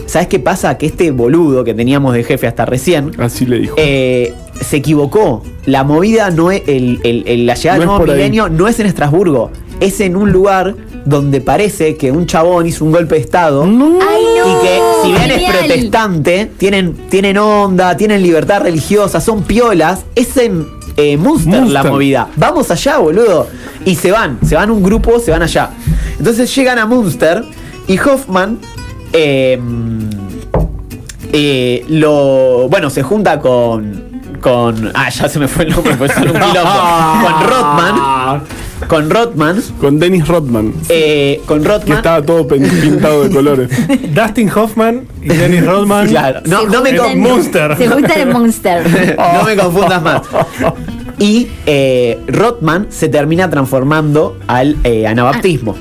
¿sabes 0.06 0.28
qué 0.28 0.38
pasa? 0.38 0.78
Que 0.78 0.86
este 0.86 1.10
boludo 1.10 1.64
que 1.64 1.74
teníamos 1.74 2.14
de 2.14 2.22
jefe 2.24 2.46
hasta 2.46 2.64
recién, 2.66 3.10
Así 3.18 3.44
le 3.46 3.58
dijo. 3.60 3.74
eh, 3.78 4.32
se 4.60 4.76
equivocó. 4.78 5.42
La 5.66 5.82
movida 5.84 6.30
no 6.30 6.50
es, 6.52 6.62
el, 6.68 7.00
el- 7.04 7.24
el- 7.26 7.46
la 7.46 7.54
llegada 7.54 7.76
No 7.78 7.80
del 7.80 7.88
nuevo 7.98 8.12
ahí. 8.12 8.18
milenio 8.18 8.48
no 8.48 8.68
es 8.68 8.78
en 8.80 8.86
Estrasburgo, 8.86 9.50
es 9.80 10.00
en 10.00 10.14
un 10.16 10.30
lugar 10.32 10.74
donde 11.06 11.40
parece 11.40 11.96
que 11.96 12.10
un 12.10 12.26
chabón 12.26 12.66
hizo 12.66 12.84
un 12.84 12.92
golpe 12.92 13.14
de 13.14 13.22
estado. 13.22 13.62
¡Ay, 13.62 13.70
no! 13.70 13.78
Y 13.78 14.62
que 14.62 14.80
si 15.02 15.12
bien 15.12 15.30
es 15.30 15.50
protestante, 15.50 16.50
tienen, 16.58 16.94
tienen 17.08 17.38
onda, 17.38 17.96
tienen 17.96 18.22
libertad 18.22 18.60
religiosa, 18.60 19.20
son 19.20 19.44
piolas, 19.44 20.04
es 20.14 20.36
en 20.36 20.66
eh, 20.96 21.16
Munster, 21.16 21.66
la 21.66 21.84
movida. 21.84 22.28
Vamos 22.36 22.70
allá, 22.70 22.98
boludo. 22.98 23.48
Y 23.84 23.94
se 23.94 24.10
van, 24.10 24.38
se 24.44 24.56
van 24.56 24.70
un 24.70 24.82
grupo, 24.82 25.18
se 25.20 25.30
van 25.30 25.42
allá. 25.42 25.70
Entonces 26.18 26.54
llegan 26.54 26.78
a 26.78 26.86
Munster 26.86 27.44
y 27.86 27.98
Hoffman 27.98 28.58
eh, 29.12 29.60
eh, 31.32 31.84
lo. 31.88 32.68
Bueno, 32.68 32.90
se 32.90 33.02
junta 33.02 33.38
con. 33.38 34.06
Con. 34.40 34.90
Ah, 34.94 35.08
ya 35.08 35.28
se 35.28 35.38
me 35.38 35.46
fue 35.46 35.64
el 35.64 35.72
nombre, 35.72 35.94
pues 35.96 36.16
un. 36.16 36.28
Con 36.28 36.32
Rothman. 36.32 38.42
Con 38.88 39.10
Rothman. 39.10 39.62
Con 39.80 39.98
Dennis 39.98 40.26
Rodman. 40.28 40.72
eh, 40.88 41.40
con 41.46 41.62
Que 41.62 41.68
Rothman. 41.68 41.96
estaba 41.98 42.22
todo 42.22 42.46
pintado 42.46 43.24
de 43.24 43.30
colores. 43.30 43.70
Dustin 44.14 44.50
Hoffman 44.54 45.06
y 45.22 45.28
Dennis 45.28 45.64
Rodman. 45.66 46.08
Claro, 46.08 46.40
no, 46.46 46.62
Se 46.62 46.66
no 46.68 46.82
me, 46.82 46.96
con- 46.96 47.18
Monster. 47.20 47.76
Se 47.76 47.88
gusta 47.88 48.14
el 48.14 48.30
Monster. 48.32 49.16
no 49.34 49.44
me 49.44 49.56
confundas 49.56 50.02
más. 50.02 50.22
Y 51.18 51.48
eh, 51.66 52.18
Rothman 52.28 52.86
se 52.90 53.08
termina 53.08 53.48
transformando 53.50 54.38
al 54.46 54.76
eh, 54.84 55.06
anabaptismo. 55.06 55.74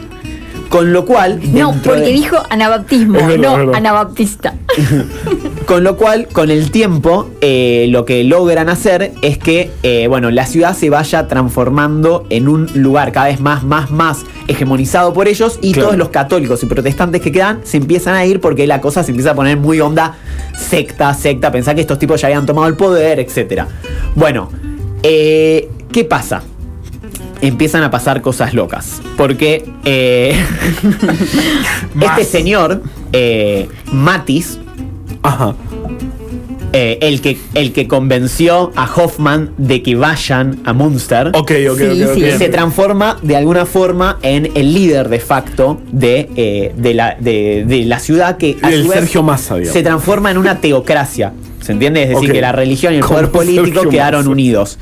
Con 0.76 0.92
lo 0.92 1.06
cual. 1.06 1.40
No, 1.54 1.74
porque 1.84 2.02
de- 2.02 2.12
dijo 2.12 2.38
anabaptismo, 2.50 3.14
verdad, 3.26 3.64
no 3.66 3.74
anabaptista. 3.74 4.56
Con 5.66 5.84
lo 5.84 5.96
cual, 5.98 6.28
con 6.32 6.52
el 6.52 6.70
tiempo, 6.70 7.28
eh, 7.42 7.88
lo 7.90 8.06
que 8.06 8.24
logran 8.24 8.70
hacer 8.70 9.14
es 9.24 9.38
que, 9.40 9.72
eh, 9.82 10.06
bueno, 10.08 10.30
la 10.30 10.46
ciudad 10.46 10.76
se 10.76 10.92
vaya 10.92 11.28
transformando 11.28 12.28
en 12.30 12.48
un 12.48 12.70
lugar 12.76 13.12
cada 13.12 13.28
vez 13.28 13.40
más, 13.40 13.64
más, 13.64 13.90
más 13.90 14.26
hegemonizado 14.48 15.12
por 15.14 15.28
ellos 15.28 15.58
y 15.64 15.72
Claro. 15.72 15.88
todos 15.88 15.98
los 15.98 16.10
católicos 16.10 16.62
y 16.62 16.68
protestantes 16.68 17.20
que 17.22 17.32
quedan 17.32 17.62
se 17.64 17.78
empiezan 17.78 18.14
a 18.14 18.26
ir 18.26 18.42
porque 18.42 18.68
la 18.68 18.80
cosa 18.80 19.02
se 19.04 19.10
empieza 19.12 19.32
a 19.32 19.36
poner 19.36 19.58
muy 19.58 19.80
onda 19.82 20.16
secta, 20.56 21.14
secta, 21.16 21.52
pensar 21.52 21.74
que 21.74 21.82
estos 21.82 21.98
tipos 21.98 22.22
ya 22.22 22.28
habían 22.28 22.46
tomado 22.46 22.68
el 22.68 22.76
poder, 22.76 23.20
etc. 23.20 23.64
Bueno, 24.14 24.50
eh, 25.02 25.68
¿qué 25.92 26.04
pasa? 26.04 26.44
Empiezan 27.48 27.84
a 27.84 27.92
pasar 27.92 28.22
cosas 28.22 28.54
locas. 28.54 29.02
Porque 29.18 29.66
eh, 29.86 30.36
este 32.02 32.24
señor, 32.24 32.82
eh, 33.14 33.68
Matis, 33.92 34.60
Ajá. 35.22 35.56
eh, 36.74 36.98
el, 37.02 37.22
que, 37.22 37.38
el 37.54 37.72
que 37.72 37.88
convenció 37.88 38.72
a 38.76 38.86
Hoffman 38.94 39.52
de 39.58 39.82
que 39.82 39.96
vayan 39.96 40.60
a 40.66 40.74
Munster, 40.74 41.28
Ok, 41.34 41.52
ok, 41.72 41.78
Sí, 41.78 42.04
ok. 42.04 42.10
ok. 42.10 42.14
sí. 42.16 42.32
se 42.38 42.50
transforma 42.50 43.18
de 43.22 43.36
alguna 43.36 43.66
forma 43.66 44.18
en 44.22 44.52
el 44.56 44.74
líder 44.74 45.10
de 45.10 45.20
facto 45.20 45.80
de, 45.92 46.30
eh, 46.36 46.74
de, 46.76 46.94
la, 46.94 47.16
de, 47.20 47.64
de 47.68 47.86
la 47.86 48.00
ciudad 48.00 48.38
que 48.38 48.58
a 48.62 48.70
El 48.72 48.84
su 48.84 48.90
vez 48.90 49.00
Sergio 49.00 49.24
Massa, 49.24 49.56
digamos. 49.56 49.74
se 49.74 49.84
transforma 49.84 50.32
en 50.32 50.38
una 50.38 50.60
teocracia. 50.62 51.34
¿Se 51.62 51.72
entiende? 51.72 52.04
Es 52.04 52.10
decir, 52.10 52.32
que 52.32 52.42
la 52.42 52.52
religión 52.52 52.94
y 52.94 52.98
el 52.98 53.02
Como 53.02 53.16
poder 53.16 53.32
político 53.32 53.66
Sergio 53.66 53.90
quedaron 53.90 54.20
Massa. 54.22 54.30
unidos. 54.32 54.78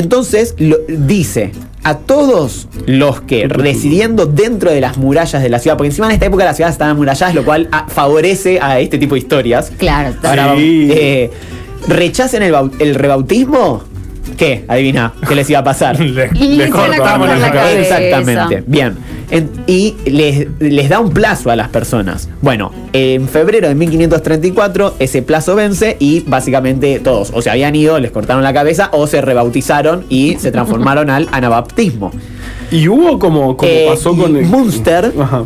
Entonces 0.00 0.54
lo- 0.58 0.78
dice 0.88 1.52
a 1.82 1.96
todos 1.98 2.68
los 2.86 3.20
que 3.22 3.48
residiendo 3.48 4.26
dentro 4.26 4.70
de 4.70 4.80
las 4.80 4.98
murallas 4.98 5.42
de 5.42 5.48
la 5.48 5.58
ciudad, 5.58 5.76
porque 5.76 5.88
encima 5.88 6.06
en 6.08 6.12
esta 6.14 6.26
época 6.26 6.44
las 6.44 6.56
ciudades 6.56 6.74
están 6.74 6.90
amuralladas, 6.90 7.34
lo 7.34 7.44
cual 7.44 7.68
ah, 7.72 7.86
favorece 7.88 8.58
a 8.60 8.80
este 8.80 8.98
tipo 8.98 9.14
de 9.14 9.20
historias. 9.20 9.72
Claro, 9.78 10.14
Ahora, 10.22 10.54
Sí. 10.56 10.88
eh, 10.92 11.30
rechacen 11.88 12.42
el 12.42 12.94
rebautismo. 12.94 13.82
¿Qué? 14.36 14.64
Adivina, 14.68 15.12
¿qué 15.28 15.34
les 15.34 15.48
iba 15.50 15.58
a 15.60 15.64
pasar? 15.64 15.98
Le- 16.00 16.30
Y 16.34 16.56
le 16.56 16.64
se 16.66 16.70
la 16.70 16.76
cortamos 16.96 17.28
la 17.28 17.36
la 17.38 17.52
cabeza. 17.52 18.00
Exactamente. 18.02 18.64
Bien. 18.66 18.94
En- 19.30 19.50
y 19.66 19.94
les, 20.06 20.48
les 20.58 20.88
da 20.88 20.98
un 20.98 21.10
plazo 21.12 21.50
a 21.50 21.56
las 21.56 21.68
personas. 21.68 22.28
Bueno, 22.42 22.72
en 22.92 23.28
febrero 23.28 23.68
de 23.68 23.74
1534 23.76 24.94
ese 24.98 25.22
plazo 25.22 25.54
vence 25.54 25.96
y 26.00 26.20
básicamente 26.20 26.98
todos 26.98 27.30
o 27.32 27.40
se 27.42 27.50
habían 27.50 27.76
ido, 27.76 27.98
les 28.00 28.10
cortaron 28.10 28.42
la 28.42 28.52
cabeza 28.52 28.88
o 28.92 29.06
se 29.06 29.20
rebautizaron 29.20 30.04
y 30.08 30.36
se 30.38 30.50
transformaron 30.50 31.10
al 31.10 31.28
anabaptismo. 31.30 32.10
Y 32.72 32.88
hubo 32.88 33.18
como, 33.18 33.56
como 33.56 33.70
Eh, 33.70 33.86
pasó 33.88 34.16
con 34.16 34.36
el. 34.36 34.46
Munster 34.46 35.12
Ajá. 35.20 35.44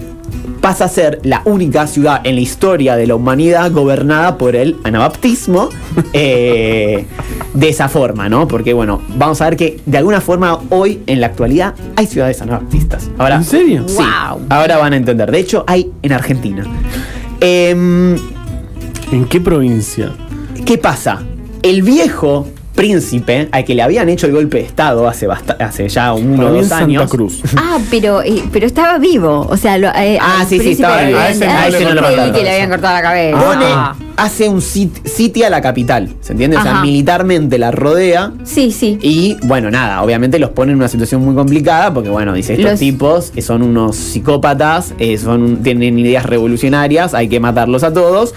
Pasa 0.64 0.86
a 0.86 0.88
ser 0.88 1.20
la 1.24 1.42
única 1.44 1.86
ciudad 1.86 2.22
en 2.24 2.36
la 2.36 2.40
historia 2.40 2.96
de 2.96 3.06
la 3.06 3.16
humanidad 3.16 3.70
gobernada 3.70 4.38
por 4.38 4.56
el 4.56 4.78
anabaptismo 4.82 5.68
eh, 6.14 7.04
de 7.52 7.68
esa 7.68 7.90
forma, 7.90 8.30
¿no? 8.30 8.48
Porque 8.48 8.72
bueno, 8.72 9.02
vamos 9.18 9.42
a 9.42 9.44
ver 9.50 9.58
que 9.58 9.80
de 9.84 9.98
alguna 9.98 10.22
forma 10.22 10.58
hoy 10.70 11.02
en 11.06 11.20
la 11.20 11.26
actualidad 11.26 11.74
hay 11.96 12.06
ciudades 12.06 12.40
anabaptistas. 12.40 13.10
Ahora, 13.18 13.36
¿En 13.36 13.44
serio? 13.44 13.84
Sí, 13.86 13.98
Wow. 13.98 14.46
ahora 14.48 14.78
van 14.78 14.94
a 14.94 14.96
entender. 14.96 15.30
De 15.30 15.38
hecho, 15.38 15.64
hay 15.66 15.90
en 16.00 16.12
Argentina. 16.14 16.64
Em, 17.40 18.16
¿En 19.12 19.26
qué 19.28 19.42
provincia? 19.42 20.12
¿Qué 20.64 20.78
pasa? 20.78 21.20
El 21.62 21.82
viejo 21.82 22.48
príncipe, 22.74 23.48
al 23.52 23.64
que 23.64 23.74
le 23.74 23.82
habían 23.82 24.08
hecho 24.08 24.26
el 24.26 24.32
golpe 24.32 24.58
de 24.58 24.64
estado 24.64 25.08
hace, 25.08 25.28
hace 25.60 25.88
ya 25.88 26.12
uno 26.12 26.46
o 26.48 26.50
dos 26.52 26.66
Santa 26.66 26.84
años. 26.84 27.10
Cruz. 27.10 27.40
Ah, 27.56 27.78
pero, 27.90 28.22
eh, 28.22 28.42
pero 28.52 28.66
estaba 28.66 28.98
vivo. 28.98 29.46
O 29.48 29.56
sea, 29.56 29.78
lo, 29.78 29.88
eh, 29.88 30.18
Ah, 30.20 30.44
sí, 30.48 30.58
sí, 30.60 30.70
estaba 30.72 31.02
vivo. 31.02 31.18
habían- 31.18 31.42
A 31.50 31.66
ese 31.68 31.84
no 31.84 31.94
le 31.94 32.00
la 32.16 32.32
que 32.32 32.42
le 32.42 32.50
habían 32.52 32.68
cortado 32.70 32.94
la 32.94 33.02
cabeza. 33.02 33.38
Pone, 33.40 33.64
Ah. 33.66 33.94
hace 34.16 34.48
un 34.48 34.60
sit- 34.60 35.04
sitio 35.06 35.46
a 35.46 35.50
la 35.50 35.60
capital, 35.60 36.10
¿se 36.20 36.32
entiende? 36.32 36.56
O 36.56 36.62
sea, 36.62 36.72
Ajá. 36.72 36.82
militarmente 36.82 37.58
la 37.58 37.70
rodea. 37.70 38.32
Sí, 38.44 38.70
sí. 38.70 38.98
Y 39.02 39.36
bueno, 39.44 39.70
nada, 39.70 40.02
obviamente 40.02 40.38
los 40.38 40.50
pone 40.50 40.72
en 40.72 40.78
una 40.78 40.88
situación 40.88 41.24
muy 41.24 41.34
complicada 41.34 41.92
porque, 41.94 42.10
bueno, 42.10 42.32
dice, 42.34 42.54
estos 42.54 42.72
Los- 42.72 42.80
tipos 42.80 43.32
eh, 43.34 43.42
son 43.42 43.62
unos 43.62 43.96
psicópatas, 43.96 44.94
eh, 44.98 45.16
son, 45.18 45.62
tienen 45.62 45.98
ideas 45.98 46.26
revolucionarias, 46.26 47.14
hay 47.14 47.28
que 47.28 47.40
matarlos 47.40 47.82
a 47.84 47.92
todos. 47.92 48.34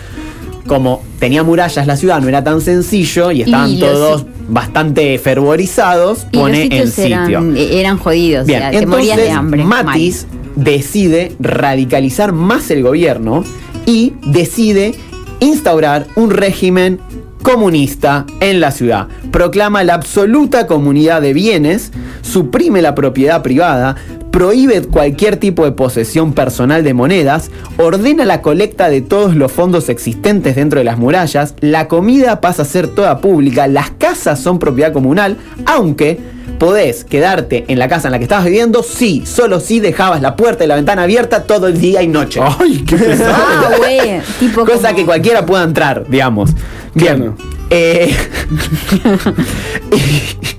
Como 0.67 1.01
tenía 1.19 1.43
murallas 1.43 1.87
la 1.87 1.95
ciudad, 1.97 2.19
no 2.21 2.27
era 2.27 2.43
tan 2.43 2.61
sencillo 2.61 3.31
y 3.31 3.41
estaban 3.43 3.69
Y 3.71 3.77
los- 3.79 3.91
todos 3.91 4.25
bastante 4.49 5.17
fervorizados, 5.17 6.27
Y 6.31 6.37
pone 6.37 6.63
en 6.63 6.71
sitios 6.71 6.89
sitio. 6.91 7.17
eran, 7.29 7.57
eh, 7.57 7.79
eran 7.79 7.97
jodidos. 7.97 8.45
Bien, 8.47 8.59
o 8.63 8.69
sea, 8.71 8.79
te 8.79 8.85
morías 8.85 9.17
de 9.17 9.23
entonces 9.29 9.37
hambre. 9.37 9.63
Matis 9.63 10.27
decide 10.55 11.31
radicalizar 11.39 12.33
más 12.33 12.69
el 12.71 12.83
gobierno 12.83 13.43
y 13.85 14.13
decide 14.25 14.95
instaurar 15.39 16.07
un 16.15 16.31
régimen 16.31 16.99
comunista 17.43 18.25
en 18.41 18.59
la 18.59 18.71
ciudad. 18.71 19.07
Proclama 19.31 19.83
la 19.83 19.93
absoluta 19.93 20.67
comunidad 20.67 21.21
de 21.21 21.33
bienes, 21.33 21.91
suprime 22.21 22.81
la 22.81 22.95
propiedad 22.95 23.41
privada, 23.41 23.95
prohíbe 24.37 24.83
cualquier 24.83 25.37
tipo 25.37 25.65
de 25.65 25.71
posesión 25.71 26.31
personal 26.33 26.83
de 26.83 26.93
monedas, 26.93 27.49
ordena 27.79 28.23
la 28.23 28.43
colecta 28.43 28.87
de 28.87 29.01
todos 29.01 29.35
los 29.35 29.51
fondos 29.51 29.89
existentes 29.89 30.55
dentro 30.55 30.77
de 30.77 30.83
las 30.83 30.99
murallas, 30.99 31.55
la 31.59 31.87
comida 31.87 32.39
pasa 32.39 32.61
a 32.61 32.65
ser 32.65 32.87
toda 32.87 33.19
pública, 33.19 33.65
las 33.65 33.89
casas 33.89 34.39
son 34.39 34.59
propiedad 34.59 34.93
comunal, 34.93 35.37
aunque 35.65 36.19
podés 36.59 37.03
quedarte 37.03 37.65
en 37.67 37.79
la 37.79 37.87
casa 37.87 38.09
en 38.09 38.11
la 38.11 38.19
que 38.19 38.25
estabas 38.25 38.45
viviendo 38.45 38.83
si, 38.83 39.25
solo 39.25 39.59
si 39.59 39.79
dejabas 39.79 40.21
la 40.21 40.35
puerta 40.35 40.63
y 40.63 40.67
la 40.67 40.75
ventana 40.75 41.01
abierta 41.01 41.41
todo 41.41 41.65
el 41.67 41.81
día 41.81 42.03
y 42.03 42.07
noche. 42.07 42.39
¡Ay, 42.59 42.83
qué 42.85 42.95
pesado! 42.95 43.33
Ah. 43.35 44.21
Tipo 44.39 44.65
Cosa 44.65 44.89
como- 44.89 44.95
que 44.97 45.05
cualquiera 45.05 45.47
pueda 45.47 45.63
entrar, 45.63 46.05
digamos. 46.07 46.51
Bien. 46.93 47.17
Claro. 47.17 47.35
Eh, 47.71 48.13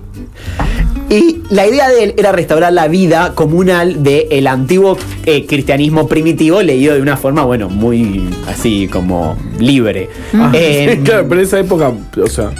y, 1.10 1.42
la 1.50 1.66
idea 1.66 1.88
de 1.88 2.04
él 2.04 2.14
era 2.16 2.32
restaurar 2.32 2.72
la 2.72 2.88
vida 2.88 3.34
comunal 3.34 4.02
del 4.02 4.46
antiguo 4.46 4.98
eh, 5.24 5.46
cristianismo 5.46 6.06
primitivo, 6.06 6.62
leído 6.62 6.94
de 6.94 7.00
una 7.00 7.16
forma, 7.16 7.44
bueno, 7.44 7.68
muy 7.68 8.28
así 8.46 8.88
como 8.88 9.36
libre. 9.58 10.08
Ah, 10.34 10.52
Eh, 10.54 11.00
claro, 11.04 11.26
pero 11.28 11.40
en 11.40 11.46
esa 11.46 11.58
época, 11.58 11.92
o 12.22 12.26
sea, 12.28 12.50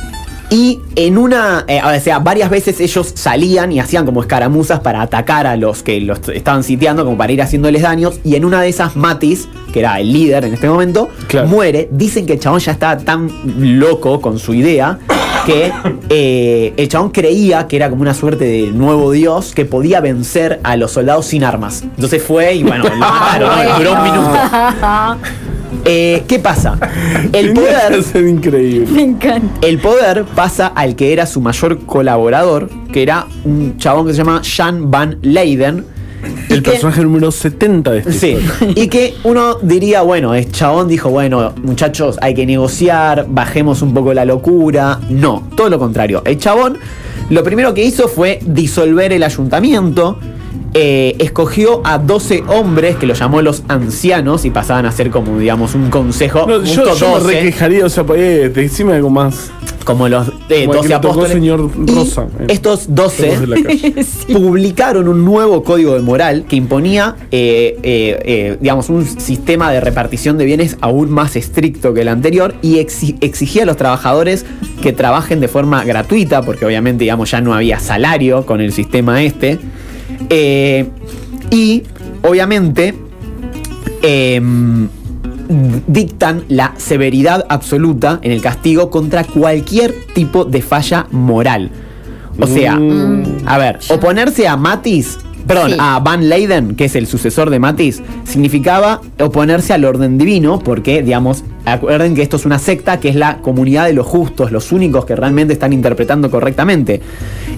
Y 0.51 0.81
en 0.97 1.19
una, 1.19 1.65
eh, 1.69 1.81
o 1.85 2.01
sea, 2.01 2.21
varias 2.21 2.49
veces 2.49 2.81
ellos 2.81 3.13
salían 3.15 3.71
y 3.71 3.81
hacían 3.81 4.07
como 4.07 4.23
escaramuzas 4.23 4.81
para 4.81 5.03
atacar 5.03 5.47
a 5.47 5.57
los 5.57 5.83
que 5.83 6.01
los 6.01 6.27
estaban 6.31 6.65
sitiando, 6.65 7.05
como 7.05 7.19
para 7.19 7.33
ir 7.33 7.43
haciéndoles 7.43 7.83
daños. 7.83 8.19
Y 8.25 8.35
en 8.35 8.47
una 8.47 8.63
de 8.63 8.69
esas, 8.71 8.97
Matis, 8.97 9.47
que 9.75 9.81
era 9.81 10.01
el 10.01 10.11
líder 10.13 10.47
en 10.47 10.55
este 10.55 10.69
momento, 10.69 11.11
Claro. 11.27 11.49
muere. 11.49 11.89
Dicen 11.93 12.25
que 12.25 12.33
el 12.35 12.41
chabón 12.41 12.61
ya 12.61 12.73
estaba 12.73 12.97
tan 12.97 13.31
loco 13.79 14.23
con 14.23 14.39
su 14.39 14.55
idea 14.55 14.99
que 15.45 15.71
eh, 16.09 16.73
el 16.77 16.89
chabón 16.89 17.11
creía 17.11 17.67
que 17.69 17.77
era 17.77 17.91
como 17.91 18.03
una 18.03 18.15
suerte 18.15 18.45
de 18.45 18.67
nuevo 18.71 19.13
dios 19.13 19.53
que 19.55 19.65
podía 19.67 20.01
vencer 20.01 20.61
a 20.63 20.77
los 20.77 20.93
soldados 20.93 21.27
sin 21.27 21.45
armas. 21.45 21.83
Entonces 21.83 22.23
fue 22.23 22.55
y 22.55 22.63
bueno, 22.63 22.85
lo 22.89 22.97
mataron, 22.97 23.51
¿no? 23.65 23.79
duró 23.79 23.93
un 23.93 24.03
minuto. 24.03 24.31
Eh, 25.85 26.23
¿Qué 26.27 26.39
pasa? 26.39 26.79
El 27.33 27.53
poder 27.53 28.03
ser 28.03 28.27
increíble. 28.27 28.89
Me 28.91 29.03
encanta. 29.03 29.67
el 29.67 29.79
poder 29.79 30.25
pasa 30.35 30.67
al 30.69 30.97
que 30.97 31.13
era 31.13 31.27
su 31.27 31.41
mayor 31.41 31.81
colaborador, 31.87 32.69
que 32.93 33.03
era 33.03 33.27
un 33.45 33.77
chabón 33.79 34.07
que 34.07 34.13
se 34.13 34.19
llama 34.19 34.43
Jan 34.45 34.91
Van 34.91 35.19
Leyden. 35.23 35.85
El 36.49 36.63
que- 36.65 36.73
personaje 36.73 37.03
número 37.03 37.31
70 37.31 37.93
de 37.93 37.99
este 38.01 38.13
Sí, 38.13 38.37
y 38.75 38.89
que 38.89 39.15
uno 39.23 39.55
diría, 39.63 40.03
bueno, 40.03 40.35
el 40.35 40.51
chabón 40.51 40.89
dijo, 40.89 41.11
bueno, 41.11 41.53
muchachos, 41.63 42.19
hay 42.21 42.35
que 42.35 42.45
negociar, 42.45 43.27
bajemos 43.29 43.83
un 43.83 43.95
poco 43.95 44.13
la 44.13 44.25
locura. 44.25 44.99
No, 45.11 45.49
todo 45.57 45.71
lo 45.71 45.79
contrario. 45.79 46.23
El 46.25 46.39
chabón 46.39 46.77
lo 47.31 47.45
primero 47.45 47.73
que 47.73 47.85
hizo 47.85 48.09
fue 48.09 48.41
disolver 48.45 49.13
el 49.13 49.23
ayuntamiento. 49.23 50.19
Eh, 50.75 51.17
escogió 51.19 51.81
a 51.85 51.99
12 51.99 52.45
hombres 52.49 52.97
que 52.97 53.07
los 53.07 53.19
llamó 53.19 53.41
los 53.43 53.63
ancianos 53.69 54.45
y 54.45 54.51
pasaban 54.51 54.87
a 54.87 54.93
ser 54.93 55.11
como, 55.11 55.39
digamos, 55.39 55.75
un 55.75 55.91
consejo. 55.91 56.47
No, 56.47 56.63
yo, 56.63 56.95
yo 56.95 57.09
me 57.09 57.15
12, 57.21 57.27
requejaría, 57.35 57.85
o 57.87 57.89
sea, 57.89 58.05
eh, 58.17 58.51
decime 58.55 58.93
algo 58.95 59.09
más. 59.11 59.51
como 59.85 60.09
los 60.09 60.29
eh, 60.51 60.67
Como 60.67 60.75
el 60.75 60.77
12 60.77 60.83
que 60.83 60.89
le 60.89 60.95
tocó 61.01 61.09
apóstoles. 61.09 61.33
señor 61.33 61.71
Y 61.87 61.95
Rosa, 61.95 62.27
eh. 62.41 62.45
estos 62.49 62.95
12 62.95 63.27
Todos 63.27 63.41
de 63.41 63.47
la 63.47 63.63
calle. 63.63 63.95
publicaron 64.33 65.09
un 65.09 65.25
nuevo 65.25 65.65
código 65.65 65.95
de 65.95 66.01
moral 66.03 66.45
que 66.49 66.57
imponía, 66.57 67.17
eh, 67.31 68.59
digamos, 68.61 68.91
un 68.91 69.05
sistema 69.07 69.71
de 69.73 69.81
repartición 69.81 70.37
de 70.39 70.45
bienes 70.45 70.77
aún 70.81 71.11
más 71.11 71.35
estricto 71.37 71.95
que 71.95 72.03
el 72.03 72.09
anterior 72.09 72.55
y 72.63 72.77
exi- 72.77 73.17
exigía 73.21 73.63
a 73.63 73.67
los 73.67 73.77
trabajadores 73.77 74.45
que 74.83 74.93
trabajen 74.93 75.41
de 75.41 75.49
forma 75.49 75.83
gratuita, 75.85 76.43
porque 76.43 76.67
obviamente, 76.67 77.05
digamos, 77.05 77.31
ya 77.31 77.41
no 77.41 77.55
había 77.55 77.79
salario 77.81 78.45
con 78.47 78.61
el 78.61 78.73
sistema 78.73 79.23
este. 79.23 79.59
Eh, 80.31 80.89
y, 81.51 81.83
obviamente, 82.23 82.95
em, 84.03 84.89
dictan 85.87 86.45
la 86.49 86.75
severidad 86.77 87.47
absoluta 87.49 88.21
en 88.23 88.33
el 88.33 88.43
castigo 88.43 88.91
contra 88.91 89.25
cualquier 89.25 89.95
tipo 90.15 90.45
de 90.45 90.61
falla 90.63 91.07
moral. 91.11 91.71
O 92.41 92.47
sea, 92.47 92.77
Mm. 92.77 93.47
a 93.47 93.59
ver, 93.59 93.79
oponerse 93.89 94.47
a 94.47 94.57
Matis, 94.57 95.19
perdón, 95.47 95.71
Sí. 95.73 95.77
a 95.81 95.99
Van 96.01 96.29
Leyden, 96.29 96.75
que 96.77 96.87
es 96.87 96.97
el 96.97 97.07
sucesor 97.07 97.51
de 97.51 97.59
Matis, 97.59 98.03
significaba 98.25 99.01
oponerse 99.21 99.73
al 99.73 99.85
orden 99.85 100.19
divino, 100.19 100.59
porque, 100.59 101.03
digamos, 101.03 101.45
acuerden 101.65 102.15
que 102.15 102.23
esto 102.23 102.37
es 102.37 102.47
una 102.47 102.59
secta 102.59 103.01
que 103.01 103.09
es 103.09 103.15
la 103.17 103.39
comunidad 103.39 103.87
de 103.87 103.93
los 103.93 104.07
justos, 104.07 104.53
los 104.53 104.73
únicos 104.73 105.05
que 105.05 105.17
realmente 105.17 105.53
están 105.53 105.73
interpretando 105.73 106.31
correctamente. 106.31 107.01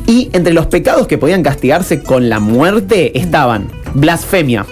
Y 0.07 0.31
entre 0.33 0.53
los 0.53 0.67
pecados 0.67 1.07
que 1.07 1.19
podían 1.19 1.43
castigarse 1.43 2.03
con 2.03 2.29
la 2.29 2.41
muerte 2.41 3.19
estaban 3.19 3.69
blasfemia, 3.95 4.67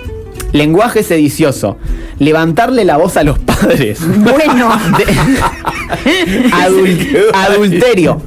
lenguaje 0.53 1.03
sedicioso, 1.03 1.77
levantarle 2.19 2.85
la 2.85 2.97
voz 2.97 3.17
a 3.17 3.25
los 3.25 3.39
padres. 3.39 3.99
Bueno. 4.19 4.71
De- 4.99 5.05
adul- 6.53 7.31
adulterio, 7.35 8.21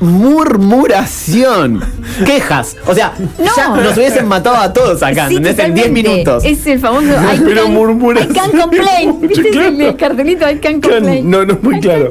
murmuración, 0.00 1.80
quejas. 2.24 2.76
O 2.86 2.94
sea, 2.94 3.12
No. 3.38 3.44
ya 3.56 3.68
nos 3.68 3.96
hubiesen 3.96 4.26
matado 4.28 4.56
a 4.56 4.72
todos 4.72 5.02
acá, 5.02 5.28
Sí, 5.28 5.36
¿entendés? 5.36 5.58
En 5.64 5.74
10 5.74 5.86
totalmente. 5.86 6.10
minutos. 6.12 6.44
Es 6.44 6.66
el 6.66 6.78
famoso 6.78 7.06
I 7.06 7.40
Pero 7.44 7.64
can, 7.64 7.74
murmuras 7.74 8.24
I 8.24 8.32
can 8.32 8.50
complain. 8.52 9.20
¿Viste 9.20 9.48
el 9.88 9.96
cartelito 9.96 10.48
I 10.50 10.58
can 10.58 10.80
complain? 10.80 11.28
No, 11.30 11.44
no 11.44 11.54
es 11.54 11.62
muy 11.62 11.76
I 11.76 11.80
claro. 11.80 12.08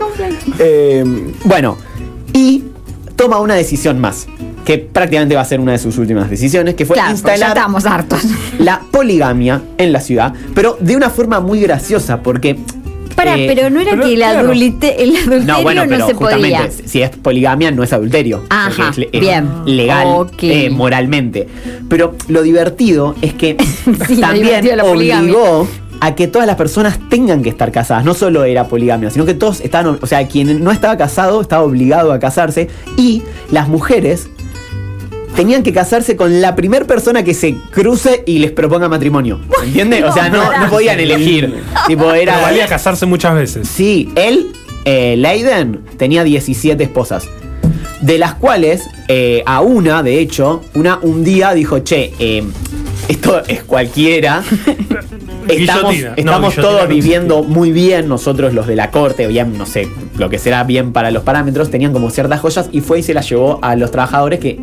Eh, 0.59 1.03
Bueno, 1.43 1.77
y 2.33 2.63
toma 3.15 3.39
una 3.39 3.55
decisión 3.55 3.99
más, 3.99 4.27
que 4.67 4.79
prácticamente 4.79 5.33
va 5.33 5.39
a 5.41 5.45
ser 5.45 5.61
una 5.61 5.71
de 5.71 5.77
sus 5.77 5.97
últimas 5.97 6.29
decisiones, 6.29 6.75
que 6.75 6.85
fue 6.85 6.95
Claro, 6.95 7.11
porque 7.15 7.23
ya 7.25 7.31
instalar 7.31 7.49
estábamos 7.57 7.85
hartos. 7.85 8.19
la 8.59 8.81
poligamia 8.91 9.61
en 9.77 9.93
la 9.93 10.01
ciudad, 10.01 10.33
pero 10.53 10.77
de 10.81 10.93
una 10.97 11.09
forma 11.09 11.39
muy 11.39 11.61
graciosa, 11.61 12.21
porque... 12.21 12.57
Para, 13.15 13.37
eh, 13.37 13.45
pero 13.47 13.69
no 13.69 13.79
era 13.79 13.91
pero 13.91 14.03
que 14.03 14.09
el, 14.09 14.15
claro. 14.17 14.51
adulite- 14.53 14.95
el 14.99 15.15
adulterio 15.15 15.39
no, 15.45 15.53
No, 15.57 15.63
bueno, 15.63 15.83
pero 15.87 16.05
se 16.07 16.13
justamente, 16.15 16.57
podía. 16.67 16.87
si 16.87 17.01
es 17.01 17.09
poligamia 17.11 17.71
no 17.71 17.81
es 17.81 17.93
adulterio. 17.93 18.43
Ajá, 18.49 18.89
es, 18.89 19.09
bien. 19.21 19.47
legal 19.65 20.27
eh, 20.41 20.69
moralmente. 20.69 21.47
Pero 21.89 22.13
lo 22.27 22.41
divertido 22.43 23.15
es 23.21 23.33
que 23.33 23.55
Sí, 24.07 24.19
también 24.19 24.65
obligó 24.81 25.65
a 26.01 26.13
que 26.13 26.27
todas 26.27 26.45
las 26.45 26.57
personas 26.57 26.99
tengan 27.09 27.41
que 27.41 27.49
estar 27.49 27.71
casadas. 27.71 28.03
No 28.05 28.13
solo 28.13 28.43
era 28.43 28.67
poligamia, 28.67 29.09
sino 29.09 29.25
que 29.25 29.33
todos 29.33 29.61
estaban, 29.61 29.97
o 29.99 30.05
sea, 30.05 30.27
quien 30.27 30.63
no 30.63 30.71
estaba 30.71 30.95
casado 30.97 31.41
estaba 31.41 31.63
obligado 31.63 32.11
a 32.11 32.19
casarse 32.19 32.67
y 32.97 33.23
las 33.49 33.67
mujeres 33.67 34.29
tenían 35.37 35.61
que 35.61 35.71
casarse 35.71 36.15
con 36.17 36.41
la 36.41 36.55
primer 36.55 36.87
persona 36.87 37.23
que 37.23 37.35
se 37.35 37.55
cruce 37.71 38.23
y 38.25 38.39
les 38.39 38.51
proponga 38.51 38.89
matrimonio. 38.89 39.39
¿Entiendes? 39.63 40.03
o 40.03 40.11
sea, 40.11 40.29
no, 40.29 40.57
no 40.59 40.69
podían 40.69 40.99
elegir. 40.99 41.63
tipo, 41.87 42.11
era 42.11 42.33
Pero 42.33 42.45
valía 42.47 42.67
casarse 42.67 43.05
muchas 43.05 43.35
veces. 43.35 43.67
Sí, 43.67 44.11
él, 44.15 44.47
eh, 44.83 45.15
Leiden, 45.15 45.81
tenía 45.97 46.23
17 46.23 46.83
esposas. 46.83 47.29
De 48.01 48.17
las 48.17 48.33
cuales, 48.33 48.89
eh, 49.07 49.43
a 49.45 49.61
una, 49.61 50.01
de 50.01 50.19
hecho, 50.19 50.63
una 50.73 50.97
un 51.03 51.23
día 51.23 51.53
dijo, 51.53 51.79
che, 51.79 52.13
eh, 52.17 52.43
esto 53.07 53.41
es 53.47 53.63
cualquiera. 53.63 54.43
Estamos. 55.47 55.95
No, 56.23 56.51
todos 56.51 56.81
no 56.81 56.87
viviendo 56.87 57.43
muy 57.43 57.71
bien, 57.71 58.09
nosotros 58.09 58.53
los 58.53 58.65
de 58.65 58.75
la 58.75 58.89
corte, 58.89 59.27
bien, 59.27 59.55
no 59.57 59.65
sé, 59.67 59.87
lo 60.17 60.29
que 60.29 60.39
será 60.39 60.63
bien 60.63 60.93
para 60.93 61.11
los 61.11 61.23
parámetros, 61.23 61.69
tenían 61.69 61.93
como 61.93 62.09
ciertas 62.09 62.41
joyas 62.41 62.69
y 62.71 62.81
fue 62.81 62.99
y 62.99 63.03
se 63.03 63.13
las 63.13 63.29
llevó 63.29 63.59
a 63.61 63.75
los 63.75 63.91
trabajadores 63.91 64.39
que, 64.39 64.59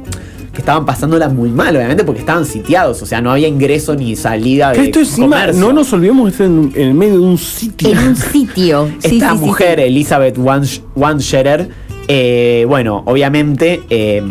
que 0.54 0.60
estaban 0.60 0.86
pasándola 0.86 1.28
muy 1.28 1.50
mal, 1.50 1.76
obviamente, 1.76 2.04
porque 2.04 2.20
estaban 2.20 2.46
sitiados, 2.46 3.02
o 3.02 3.06
sea, 3.06 3.20
no 3.20 3.30
había 3.32 3.48
ingreso 3.48 3.94
ni 3.94 4.16
salida 4.16 4.70
de 4.70 4.76
que 4.78 4.84
esto 4.86 5.00
encima, 5.00 5.26
comercio. 5.40 5.60
no 5.60 5.72
nos 5.72 5.92
olvidemos, 5.92 6.30
está 6.30 6.44
en, 6.44 6.72
en 6.74 6.82
el 6.88 6.94
medio 6.94 7.14
de 7.14 7.26
un 7.26 7.38
sitio. 7.38 7.90
En 7.90 7.98
un 7.98 8.16
sitio. 8.16 8.88
Sí, 9.00 9.16
Esta 9.16 9.32
sí, 9.36 9.38
mujer, 9.44 9.78
sí. 9.80 9.84
Elizabeth 9.86 10.38
Wansch- 10.38 10.80
Wanscherer, 10.94 11.68
eh, 12.06 12.64
bueno, 12.68 13.02
obviamente 13.06 13.80
eh, 13.90 14.22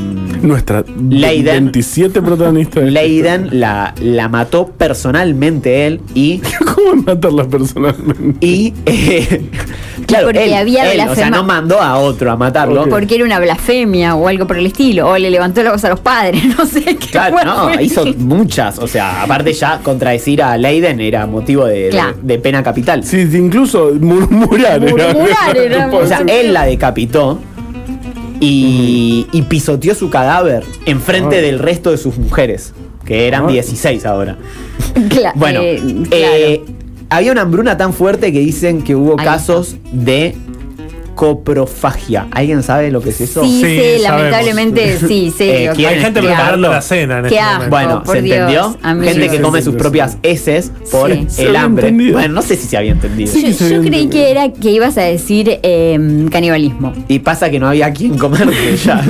Nuestra 0.42 0.84
Leiden. 1.10 1.66
27 1.66 2.22
protagonistas. 2.22 2.84
de 2.84 2.92
Leiden 2.92 3.50
la, 3.60 3.94
la 4.00 4.30
mató 4.30 4.68
personalmente 4.68 5.88
él 5.88 6.00
y. 6.14 6.40
¿Cómo 6.76 7.02
matarla 7.04 7.46
personalmente? 7.48 8.46
Y. 8.46 8.74
eh, 8.86 9.50
claro, 10.14 10.28
Porque 10.28 10.46
él, 10.46 10.54
había 10.54 10.92
él, 10.92 11.02
o 11.10 11.16
sea, 11.16 11.30
no 11.30 11.44
mandó 11.44 11.82
a 11.82 11.98
otro 12.00 12.32
a 12.32 12.36
matarlo. 12.38 12.88
Porque 12.90 13.16
era 13.16 13.26
una 13.26 13.40
blasfemia 13.40 14.16
o 14.16 14.28
algo 14.28 14.48
por 14.48 14.58
el 14.58 14.66
estilo. 14.66 15.10
O 15.10 15.18
le 15.18 15.30
levantó 15.30 15.62
la 15.64 15.72
voz 15.72 15.84
a 15.86 15.90
los 15.90 16.00
padres. 16.00 16.42
No 16.58 16.66
sé 16.66 16.84
qué. 16.84 16.96
Claro, 17.12 17.38
no, 17.44 17.82
hizo 17.82 18.06
muchas. 18.18 18.78
O 18.80 18.88
sea, 18.88 19.24
aparte 19.24 19.54
ya 19.54 19.80
contradecir 19.84 20.42
a 20.44 20.58
Leiden 20.58 21.00
era 21.02 21.26
motivo 21.28 21.66
de, 21.66 21.84
de- 21.86 21.90
Claro. 21.90 22.16
de 22.22 22.38
pena 22.40 22.62
capital. 22.64 23.04
Sí, 23.04 23.28
incluso 23.34 23.92
murmurar. 24.00 24.84
era- 24.84 24.92
Murmurar 25.14 25.58
era- 25.58 25.88
O 25.92 26.06
sea, 26.08 26.24
él 26.28 26.54
la 26.54 26.66
decapitó 26.66 27.40
y, 28.40 29.28
y 29.32 29.42
pisoteó 29.44 29.96
su 29.96 30.10
cadáver 30.10 30.64
enfrente 30.86 31.38
Ah. 31.40 31.42
del 31.42 31.60
resto 31.60 31.92
de 31.92 31.98
sus 31.98 32.18
mujeres, 32.18 32.74
que 33.06 33.28
eran 33.28 33.46
Ah. 33.46 33.52
16 33.52 34.06
ahora. 34.06 34.38
Cla- 35.10 35.34
Bueno, 35.36 35.62
eh, 35.64 35.78
claro. 36.10 36.34
eh, 36.36 36.62
había 37.18 37.32
una 37.32 37.42
hambruna 37.42 37.78
tan 37.78 37.94
fuerte 37.94 38.32
que 38.34 38.40
dicen 38.40 38.82
que 38.82 38.96
hubo 38.96 39.20
Ahí 39.20 39.26
casos 39.26 39.78
de 39.92 40.36
coprofagia. 41.16 42.28
¿Alguien 42.32 42.64
sabe 42.64 42.92
lo 42.92 43.02
que 43.02 43.10
es 43.10 43.22
eso? 43.22 43.44
Sí, 43.44 43.62
Sí, 43.64 44.02
lamentablemente 44.02 44.98
sí, 44.98 45.34
sí. 45.36 45.44
Eh, 45.44 45.54
o 45.62 45.64
sea, 45.66 45.74
¿quieren 45.74 45.98
Hay 45.98 46.04
gente 46.04 46.22
preparando 46.22 46.70
la 46.70 46.82
cena 46.82 47.20
en 47.20 47.26
Qué 47.26 47.36
este 47.36 47.46
momento. 47.46 47.70
Bueno, 47.70 48.04
¿se 48.06 48.22
Dios, 48.22 48.76
entendió? 48.84 49.14
Gente 49.14 49.30
que 49.30 49.42
come 49.42 49.62
sus 49.62 49.76
propias 49.76 50.18
heces 50.24 50.72
por 50.92 51.12
el 51.12 51.56
hambre. 51.56 51.88
entendido. 51.88 52.14
Bueno, 52.14 52.34
no 52.36 52.42
sé 52.42 52.56
si 52.56 52.68
se 52.68 52.78
había 52.78 52.92
entendido. 52.92 53.32
Sí. 53.32 53.42
Yo, 53.42 53.48
que 53.48 53.54
se 53.54 53.70
yo 53.70 53.76
había 53.78 53.90
creí 53.90 54.04
entendido. 54.04 54.26
que 54.26 54.32
era 54.32 54.52
que 54.52 54.72
ibas 54.72 54.98
a 54.98 55.02
decir 55.02 55.60
eh, 55.64 56.28
canibalismo. 56.32 56.94
Y 57.08 57.20
pasa 57.20 57.50
que 57.50 57.60
no 57.60 57.68
había 57.68 57.92
quien 57.94 58.18
comer 58.18 58.50
ya. 58.84 59.04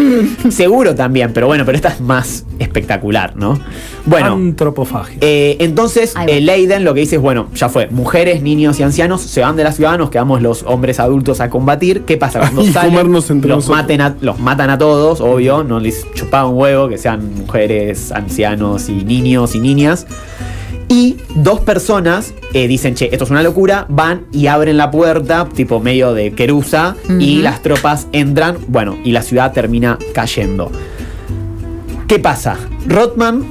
Seguro 0.50 0.94
también, 0.94 1.32
pero 1.32 1.46
bueno, 1.46 1.64
pero 1.64 1.76
esta 1.76 1.88
es 1.88 2.00
más 2.00 2.44
espectacular, 2.58 3.36
¿no? 3.36 3.58
Bueno. 4.06 4.34
Antropofagia. 4.34 5.18
Eh, 5.20 5.56
entonces, 5.60 6.14
eh, 6.26 6.40
Leiden 6.40 6.84
lo 6.84 6.94
que 6.94 7.00
dice 7.00 7.16
es, 7.16 7.22
bueno, 7.22 7.48
ya 7.54 7.68
fue, 7.68 7.88
mujeres, 7.88 8.42
niños 8.42 8.78
y 8.80 8.82
ancianos 8.82 9.20
se 9.22 9.40
van 9.40 9.56
de 9.56 9.64
la 9.64 9.72
ciudad, 9.72 9.98
nos 9.98 10.10
quedamos 10.10 10.42
los 10.42 10.62
hombres 10.64 11.00
adultos 11.00 11.39
a 11.40 11.50
combatir. 11.50 12.02
¿Qué 12.02 12.16
pasa? 12.16 12.38
Cuando 12.40 12.62
Y 12.62 12.72
salen, 12.72 12.90
comernos 12.90 13.30
entre 13.30 13.48
los, 13.48 13.58
nosotros. 13.58 13.82
maten 13.82 14.00
a- 14.00 14.16
los 14.20 14.38
matan 14.38 14.70
a 14.70 14.78
todos, 14.78 15.20
obvio, 15.20 15.64
no 15.64 15.80
les 15.80 16.06
chupaba 16.14 16.48
un 16.48 16.56
huevo 16.58 16.88
que 16.88 16.98
sean 16.98 17.34
mujeres, 17.34 18.12
ancianos 18.12 18.88
y 18.88 19.04
niños 19.04 19.54
y 19.54 19.60
niñas. 19.60 20.06
Y 20.88 21.18
dos 21.36 21.60
personas 21.60 22.34
eh, 22.52 22.66
dicen, 22.66 22.94
che, 22.96 23.10
esto 23.12 23.22
es 23.24 23.30
una 23.30 23.44
locura, 23.44 23.86
van 23.88 24.22
y 24.32 24.48
abren 24.48 24.76
la 24.76 24.90
puerta, 24.90 25.48
tipo 25.54 25.78
medio 25.78 26.14
de 26.14 26.32
querusa, 26.32 26.96
y 27.20 27.36
las 27.42 27.62
tropas 27.62 28.08
entran, 28.10 28.58
bueno, 28.66 28.96
y 29.04 29.12
la 29.12 29.22
ciudad 29.22 29.52
termina 29.52 29.98
cayendo. 30.12 30.70
¿Qué 32.08 32.18
pasa? 32.18 32.56
Rothman, 32.88 33.44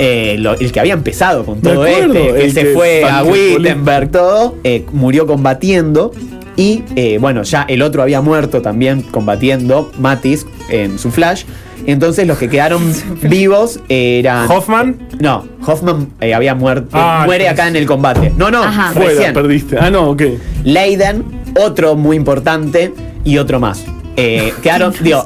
eh, 0.00 0.34
lo- 0.40 0.54
el 0.54 0.72
que 0.72 0.80
había 0.80 0.94
empezado 0.94 1.44
con 1.44 1.60
todo 1.60 1.84
acuerdo, 1.84 2.14
este, 2.14 2.34
que 2.42 2.50
se 2.50 2.62
que 2.64 2.74
fue 2.74 3.04
a 3.04 3.22
Wittenberg, 3.22 4.10
todo, 4.10 4.56
eh, 4.64 4.84
murió 4.92 5.26
combatiendo. 5.28 6.10
Y 6.56 6.84
eh, 6.96 7.18
bueno, 7.20 7.42
ya 7.44 7.62
el 7.68 7.82
otro 7.82 8.02
había 8.02 8.20
muerto 8.20 8.60
también 8.62 9.02
combatiendo, 9.02 9.90
Matis, 9.98 10.46
en 10.68 10.98
su 10.98 11.10
flash. 11.10 11.44
Entonces 11.86 12.26
los 12.28 12.38
que 12.38 12.48
quedaron 12.48 12.82
vivos 13.22 13.80
eran. 13.88 14.50
Hoffman. 14.50 14.98
No, 15.18 15.46
Hoffman 15.66 16.08
eh, 16.20 16.34
había 16.34 16.54
muerto. 16.54 16.90
Ah, 16.92 17.22
muere 17.26 17.44
entonces- 17.44 17.60
acá 17.60 17.68
en 17.68 17.76
el 17.76 17.86
combate. 17.86 18.32
No, 18.36 18.50
no, 18.50 18.62
Ajá. 18.62 18.92
Fuera, 18.92 19.32
perdiste. 19.32 19.78
Ah, 19.80 19.90
no, 19.90 20.10
ok. 20.10 20.22
Leiden, 20.64 21.24
otro 21.60 21.96
muy 21.96 22.16
importante 22.16 22.92
y 23.24 23.38
otro 23.38 23.58
más. 23.58 23.84
Eh, 24.16 24.52
quedaron, 24.62 24.92
digo, 25.00 25.24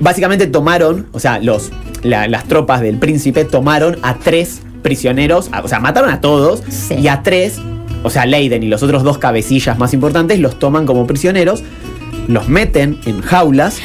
básicamente 0.00 0.46
tomaron, 0.46 1.06
o 1.12 1.20
sea, 1.20 1.38
los, 1.38 1.70
la- 2.02 2.28
las 2.28 2.44
tropas 2.44 2.80
del 2.80 2.98
príncipe 2.98 3.44
tomaron 3.44 3.98
a 4.02 4.14
tres 4.18 4.62
prisioneros, 4.82 5.48
a- 5.52 5.60
o 5.62 5.68
sea, 5.68 5.80
mataron 5.80 6.10
a 6.10 6.20
todos 6.20 6.62
Sí. 6.68 6.94
y 6.94 7.08
a 7.08 7.22
tres, 7.22 7.60
o 8.04 8.10
sea, 8.10 8.26
Leiden 8.26 8.62
y 8.62 8.68
los 8.68 8.82
otros 8.82 9.02
dos 9.02 9.18
cabecillas 9.18 9.78
más 9.78 9.94
importantes 9.94 10.38
los 10.38 10.58
toman 10.58 10.84
como 10.84 11.06
prisioneros, 11.06 11.64
los 12.28 12.48
meten 12.48 12.98
en 13.06 13.22
jaulas. 13.22 13.80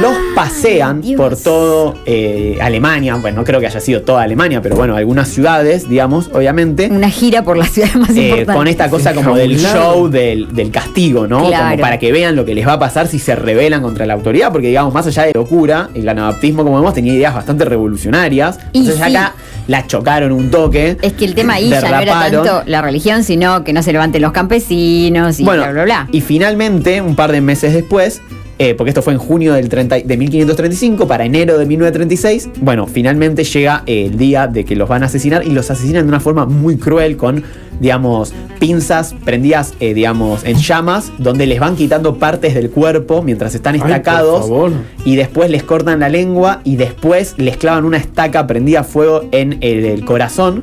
Los 0.00 0.12
Ah, 0.12 0.18
pasean 0.34 1.00
Dios. 1.02 1.16
por 1.20 1.36
todo 1.36 1.94
eh, 2.06 2.58
Alemania, 2.60 3.14
bueno, 3.16 3.38
no 3.40 3.44
creo 3.44 3.60
que 3.60 3.66
haya 3.66 3.80
sido 3.80 4.02
toda 4.02 4.22
Alemania, 4.22 4.60
pero 4.62 4.76
bueno, 4.76 4.96
algunas 4.96 5.28
ciudades, 5.28 5.88
digamos, 5.88 6.30
obviamente. 6.32 6.88
Una 6.90 7.10
gira 7.10 7.42
por 7.42 7.56
la 7.56 7.64
ciudad 7.66 7.92
más 7.94 8.10
Eh, 8.10 8.28
importante. 8.28 8.52
con 8.54 8.68
esta 8.68 8.88
cosa 8.88 9.12
como 9.14 9.36
del 9.36 9.58
show 9.58 10.08
del, 10.08 10.54
del 10.54 10.70
castigo, 10.70 11.26
¿no? 11.26 11.46
Claro. 11.48 11.70
Como 11.70 11.80
para 11.82 11.98
que 11.98 12.12
vean 12.12 12.36
lo 12.36 12.44
que 12.44 12.54
les 12.54 12.66
va 12.66 12.74
a 12.74 12.78
pasar 12.78 13.06
si 13.08 13.18
se 13.18 13.34
rebelan 13.34 13.82
contra 13.82 14.06
la 14.06 14.14
autoridad, 14.14 14.52
porque 14.52 14.68
digamos, 14.68 14.94
más 14.94 15.06
allá 15.06 15.24
de 15.24 15.32
locura, 15.34 15.90
el 15.94 16.08
anabaptismo, 16.08 16.62
como 16.64 16.76
vemos, 16.76 16.94
tenía 16.94 17.12
ideas 17.14 17.34
bastante 17.34 17.64
revolucionarias. 17.64 18.58
Y 18.72 18.78
Entonces 18.78 19.04
sí. 19.04 19.16
acá 19.16 19.34
la 19.68 19.86
chocaron 19.86 20.32
un 20.32 20.50
toque. 20.50 20.96
Es 21.02 21.12
que 21.14 21.24
el 21.24 21.34
tema 21.34 21.54
ahí 21.54 21.68
ya 21.70 21.80
no 21.80 22.00
era 22.00 22.28
tanto 22.30 22.62
la 22.66 22.82
religión, 22.82 23.24
sino 23.24 23.64
que 23.64 23.72
no 23.72 23.82
se 23.82 23.92
levanten 23.92 24.22
los 24.22 24.32
campesinos 24.32 25.38
y 25.40 25.44
bueno, 25.44 25.62
bla, 25.62 25.72
bla, 25.72 25.84
bla. 25.84 26.08
y 26.12 26.20
finalmente, 26.20 27.00
un 27.00 27.14
par 27.16 27.32
de 27.32 27.40
meses 27.40 27.72
después, 27.74 28.20
eh, 28.64 28.74
porque 28.76 28.90
esto 28.90 29.02
fue 29.02 29.12
en 29.12 29.18
junio 29.18 29.54
del 29.54 29.68
30 29.68 29.96
de 30.04 30.16
1535 30.16 31.08
para 31.08 31.24
enero 31.24 31.58
de 31.58 31.66
1936, 31.66 32.50
bueno, 32.60 32.86
finalmente 32.86 33.42
llega 33.42 33.82
el 33.86 34.16
día 34.16 34.46
de 34.46 34.64
que 34.64 34.76
los 34.76 34.88
van 34.88 35.02
a 35.02 35.06
asesinar 35.06 35.44
y 35.44 35.50
los 35.50 35.68
asesinan 35.68 36.04
de 36.04 36.08
una 36.10 36.20
forma 36.20 36.46
muy 36.46 36.76
cruel 36.76 37.16
con, 37.16 37.42
digamos, 37.80 38.32
pinzas 38.60 39.16
prendidas, 39.24 39.74
eh, 39.80 39.94
digamos, 39.94 40.44
en 40.44 40.58
llamas, 40.58 41.10
donde 41.18 41.46
les 41.48 41.58
van 41.58 41.74
quitando 41.74 42.18
partes 42.18 42.54
del 42.54 42.70
cuerpo 42.70 43.20
mientras 43.20 43.52
están 43.56 43.76
por 43.80 43.90
estacados 43.90 44.42
favor. 44.42 44.70
y 45.04 45.16
después 45.16 45.50
les 45.50 45.64
cortan 45.64 45.98
la 45.98 46.08
lengua 46.08 46.60
y 46.62 46.76
después 46.76 47.34
les 47.38 47.56
clavan 47.56 47.84
una 47.84 47.96
estaca 47.96 48.46
prendida 48.46 48.82
a 48.82 48.84
fuego 48.84 49.24
en 49.32 49.58
el, 49.60 49.84
el 49.84 50.04
corazón. 50.04 50.62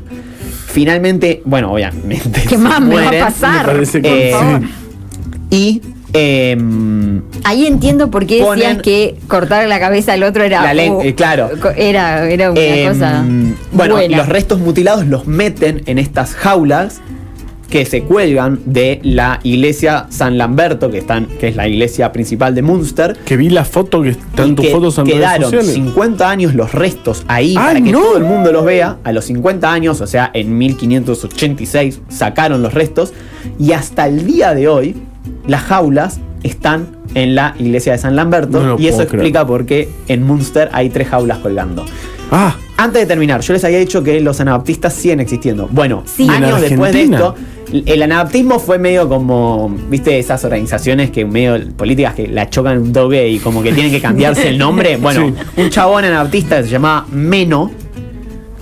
Finalmente, 0.67 1.41
bueno, 1.43 1.73
obviamente. 1.73 2.43
¿Qué 2.47 2.57
más 2.57 2.79
me 2.79 2.95
va 2.95 3.01
a 3.01 3.03
mueren. 3.03 3.25
pasar? 3.25 3.67
Me 3.67 3.73
parece 3.73 4.01
Eh. 4.05 4.33
Y 5.51 5.81
em, 6.13 7.21
Ahí 7.43 7.65
entiendo 7.65 8.11
por 8.11 8.25
qué 8.25 8.35
decías 8.43 8.77
ponen- 8.77 8.81
que 8.81 9.15
cortar 9.27 9.67
la 9.67 9.79
cabeza 9.79 10.13
al 10.13 10.23
otro 10.23 10.43
era. 10.43 10.73
La 10.73 10.91
uh, 10.91 11.01
eh, 11.01 11.15
claro. 11.15 11.49
Era, 11.75 12.29
era 12.29 12.51
una 12.51 12.59
em, 12.61 12.93
cosa. 12.93 13.25
bueno, 13.71 13.95
buena. 13.95 14.17
los 14.17 14.27
restos 14.29 14.59
mutilados 14.59 15.05
los 15.05 15.27
meten 15.27 15.83
en 15.85 15.97
estas 15.97 16.33
jaulas 16.35 17.01
que 17.69 17.85
se 17.85 18.01
cuelgan 18.01 18.59
de 18.65 18.99
la 19.03 19.39
iglesia 19.43 20.07
San 20.09 20.37
Lamberto, 20.37 20.89
que, 20.89 20.97
están, 20.97 21.27
que 21.27 21.49
es 21.49 21.55
la 21.55 21.67
iglesia 21.67 22.11
principal 22.11 22.55
de 22.55 22.63
Munster. 22.63 23.15
Que 23.25 23.37
vi 23.37 23.49
la 23.49 23.63
foto 23.63 24.01
que 24.01 24.09
están 24.09 24.55
tus 24.55 24.65
que 24.65 24.71
fotos 24.71 24.97
en 24.97 25.05
quedaron 25.05 25.51
sociales. 25.51 25.73
50 25.73 26.29
años 26.29 26.55
los 26.55 26.71
restos 26.73 27.23
ahí 27.27 27.55
¡Ay, 27.57 27.65
para 27.65 27.81
que 27.81 27.91
no! 27.91 28.01
todo 28.01 28.17
el 28.17 28.23
mundo 28.23 28.51
los 28.51 28.65
vea. 28.65 28.97
A 29.03 29.11
los 29.11 29.25
50 29.25 29.71
años, 29.71 30.01
o 30.01 30.07
sea, 30.07 30.31
en 30.33 30.57
1586, 30.57 32.01
sacaron 32.09 32.61
los 32.63 32.73
restos. 32.73 33.13
Y 33.59 33.73
hasta 33.73 34.07
el 34.07 34.25
día 34.25 34.55
de 34.55 34.67
hoy, 34.67 34.95
las 35.47 35.61
jaulas 35.63 36.19
están 36.43 36.97
en 37.15 37.35
la 37.35 37.55
iglesia 37.59 37.91
de 37.93 37.97
San 37.97 38.15
Lamberto. 38.15 38.61
No 38.63 38.79
y 38.79 38.87
eso 38.87 38.97
creer. 38.99 39.13
explica 39.15 39.45
por 39.45 39.65
qué 39.65 39.89
en 40.07 40.23
Munster 40.23 40.69
hay 40.73 40.89
tres 40.89 41.07
jaulas 41.09 41.39
colgando. 41.39 41.85
Ah, 42.31 42.55
Antes 42.77 43.01
de 43.01 43.07
terminar, 43.07 43.41
yo 43.41 43.51
les 43.53 43.63
había 43.65 43.79
dicho 43.79 44.03
que 44.03 44.21
los 44.21 44.39
anabaptistas 44.39 44.93
siguen 44.93 45.19
existiendo. 45.19 45.67
Bueno, 45.69 46.03
Sí. 46.05 46.23
¿En 46.23 46.29
años 46.29 46.61
después 46.61 46.93
de 46.93 47.01
esto, 47.03 47.35
el 47.73 48.01
anabaptismo 48.01 48.57
fue 48.59 48.77
medio 48.79 49.09
como, 49.09 49.67
viste, 49.89 50.17
esas 50.17 50.45
organizaciones 50.45 51.11
que 51.11 51.25
medio 51.25 51.57
políticas 51.75 52.13
que 52.15 52.27
la 52.29 52.49
chocan 52.49 52.77
un 52.77 52.93
toque 52.93 53.27
y 53.27 53.39
como 53.39 53.61
que 53.61 53.73
tienen 53.73 53.91
que 53.91 53.99
cambiarse 53.99 54.47
el 54.47 54.57
nombre. 54.57 54.95
Bueno, 55.01 55.27
Sí. 55.27 55.61
un 55.61 55.69
chabón 55.69 56.05
anabaptista 56.05 56.57
que 56.57 56.63
se 56.63 56.69
llamaba 56.69 57.05
Meno 57.11 57.69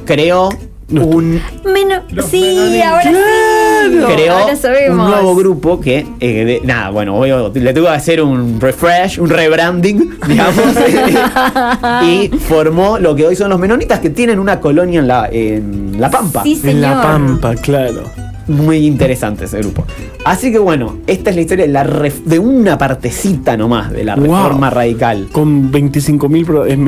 creó 0.05 0.49
un 0.89 1.41
Menos. 1.65 2.03
Los 2.11 2.25
Sí, 2.27 2.81
ahora 2.81 3.03
sí. 3.03 4.13
creó 4.15 4.33
ahora 4.37 4.55
sabemos. 4.55 5.05
un 5.05 5.11
nuevo 5.11 5.35
grupo 5.35 5.79
que, 5.81 6.05
eh, 6.19 6.45
de- 6.45 6.61
nada, 6.63 6.89
bueno, 6.91 7.13
voy 7.13 7.29
a- 7.29 7.49
le 7.53 7.73
tuve 7.73 7.85
que 7.87 7.89
hacer 7.91 8.21
un 8.21 8.59
refresh, 8.61 9.19
un 9.19 9.29
rebranding, 9.29 10.17
digamos, 10.27 10.55
y 12.03 12.29
formó 12.39 12.97
lo 12.99 13.15
que 13.15 13.25
hoy 13.27 13.35
son 13.35 13.49
los 13.49 13.59
menonitas 13.59 13.99
que 13.99 14.09
tienen 14.11 14.39
una 14.39 14.59
colonia 14.59 14.99
en 15.01 15.07
la, 15.07 15.27
en 15.31 15.99
la 15.99 16.09
Pampa. 16.09 16.43
Sí, 16.43 16.59
en 16.63 16.81
la 16.81 17.01
pampa, 17.01 17.55
claro. 17.55 18.03
Muy 18.47 18.85
interesante 18.85 19.45
ese 19.45 19.59
grupo. 19.59 19.85
Así 20.23 20.51
que 20.51 20.59
bueno, 20.59 20.97
esta 21.07 21.29
es 21.29 21.35
la 21.35 21.41
historia 21.41 21.65
de, 21.65 21.71
la 21.71 21.83
ref- 21.85 22.23
de 22.23 22.39
una 22.39 22.77
partecita 22.77 23.57
nomás 23.57 23.91
de 23.91 24.03
la 24.03 24.15
Wow. 24.15 24.23
reforma 24.25 24.69
radical. 24.69 25.27
Con 25.31 25.69
25 25.71 26.29
mil 26.29 26.45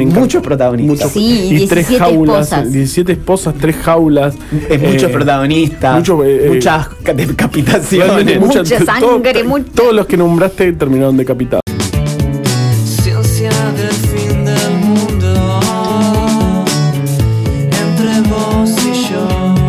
Muchos 0.08 0.42
protagonistas. 0.42 1.12
Sí, 1.12 1.50
y 1.62 1.68
tres 1.68 1.88
17 1.90 2.00
jaulas, 2.00 2.48
esposas. 2.52 2.72
17 2.72 3.12
esposas, 3.14 3.54
tres 3.60 3.76
jaulas. 3.76 4.36
Eh, 4.70 4.78
muchos 4.78 5.10
eh, 5.10 5.14
protagonistas, 5.14 5.96
mucho, 5.98 6.24
eh, 6.24 6.46
eh, 6.46 6.50
muchas 6.50 6.88
ca- 7.04 7.14
decapitaciones. 7.14 8.40
Mucha 8.40 8.64
sangre, 8.66 9.34
todo- 9.34 9.46
mucha- 9.46 9.72
Todos 9.74 9.94
los 9.94 10.06
que 10.06 10.18
nombraste 10.18 10.74
terminaron 10.74 11.18
decapitados. 11.18 11.62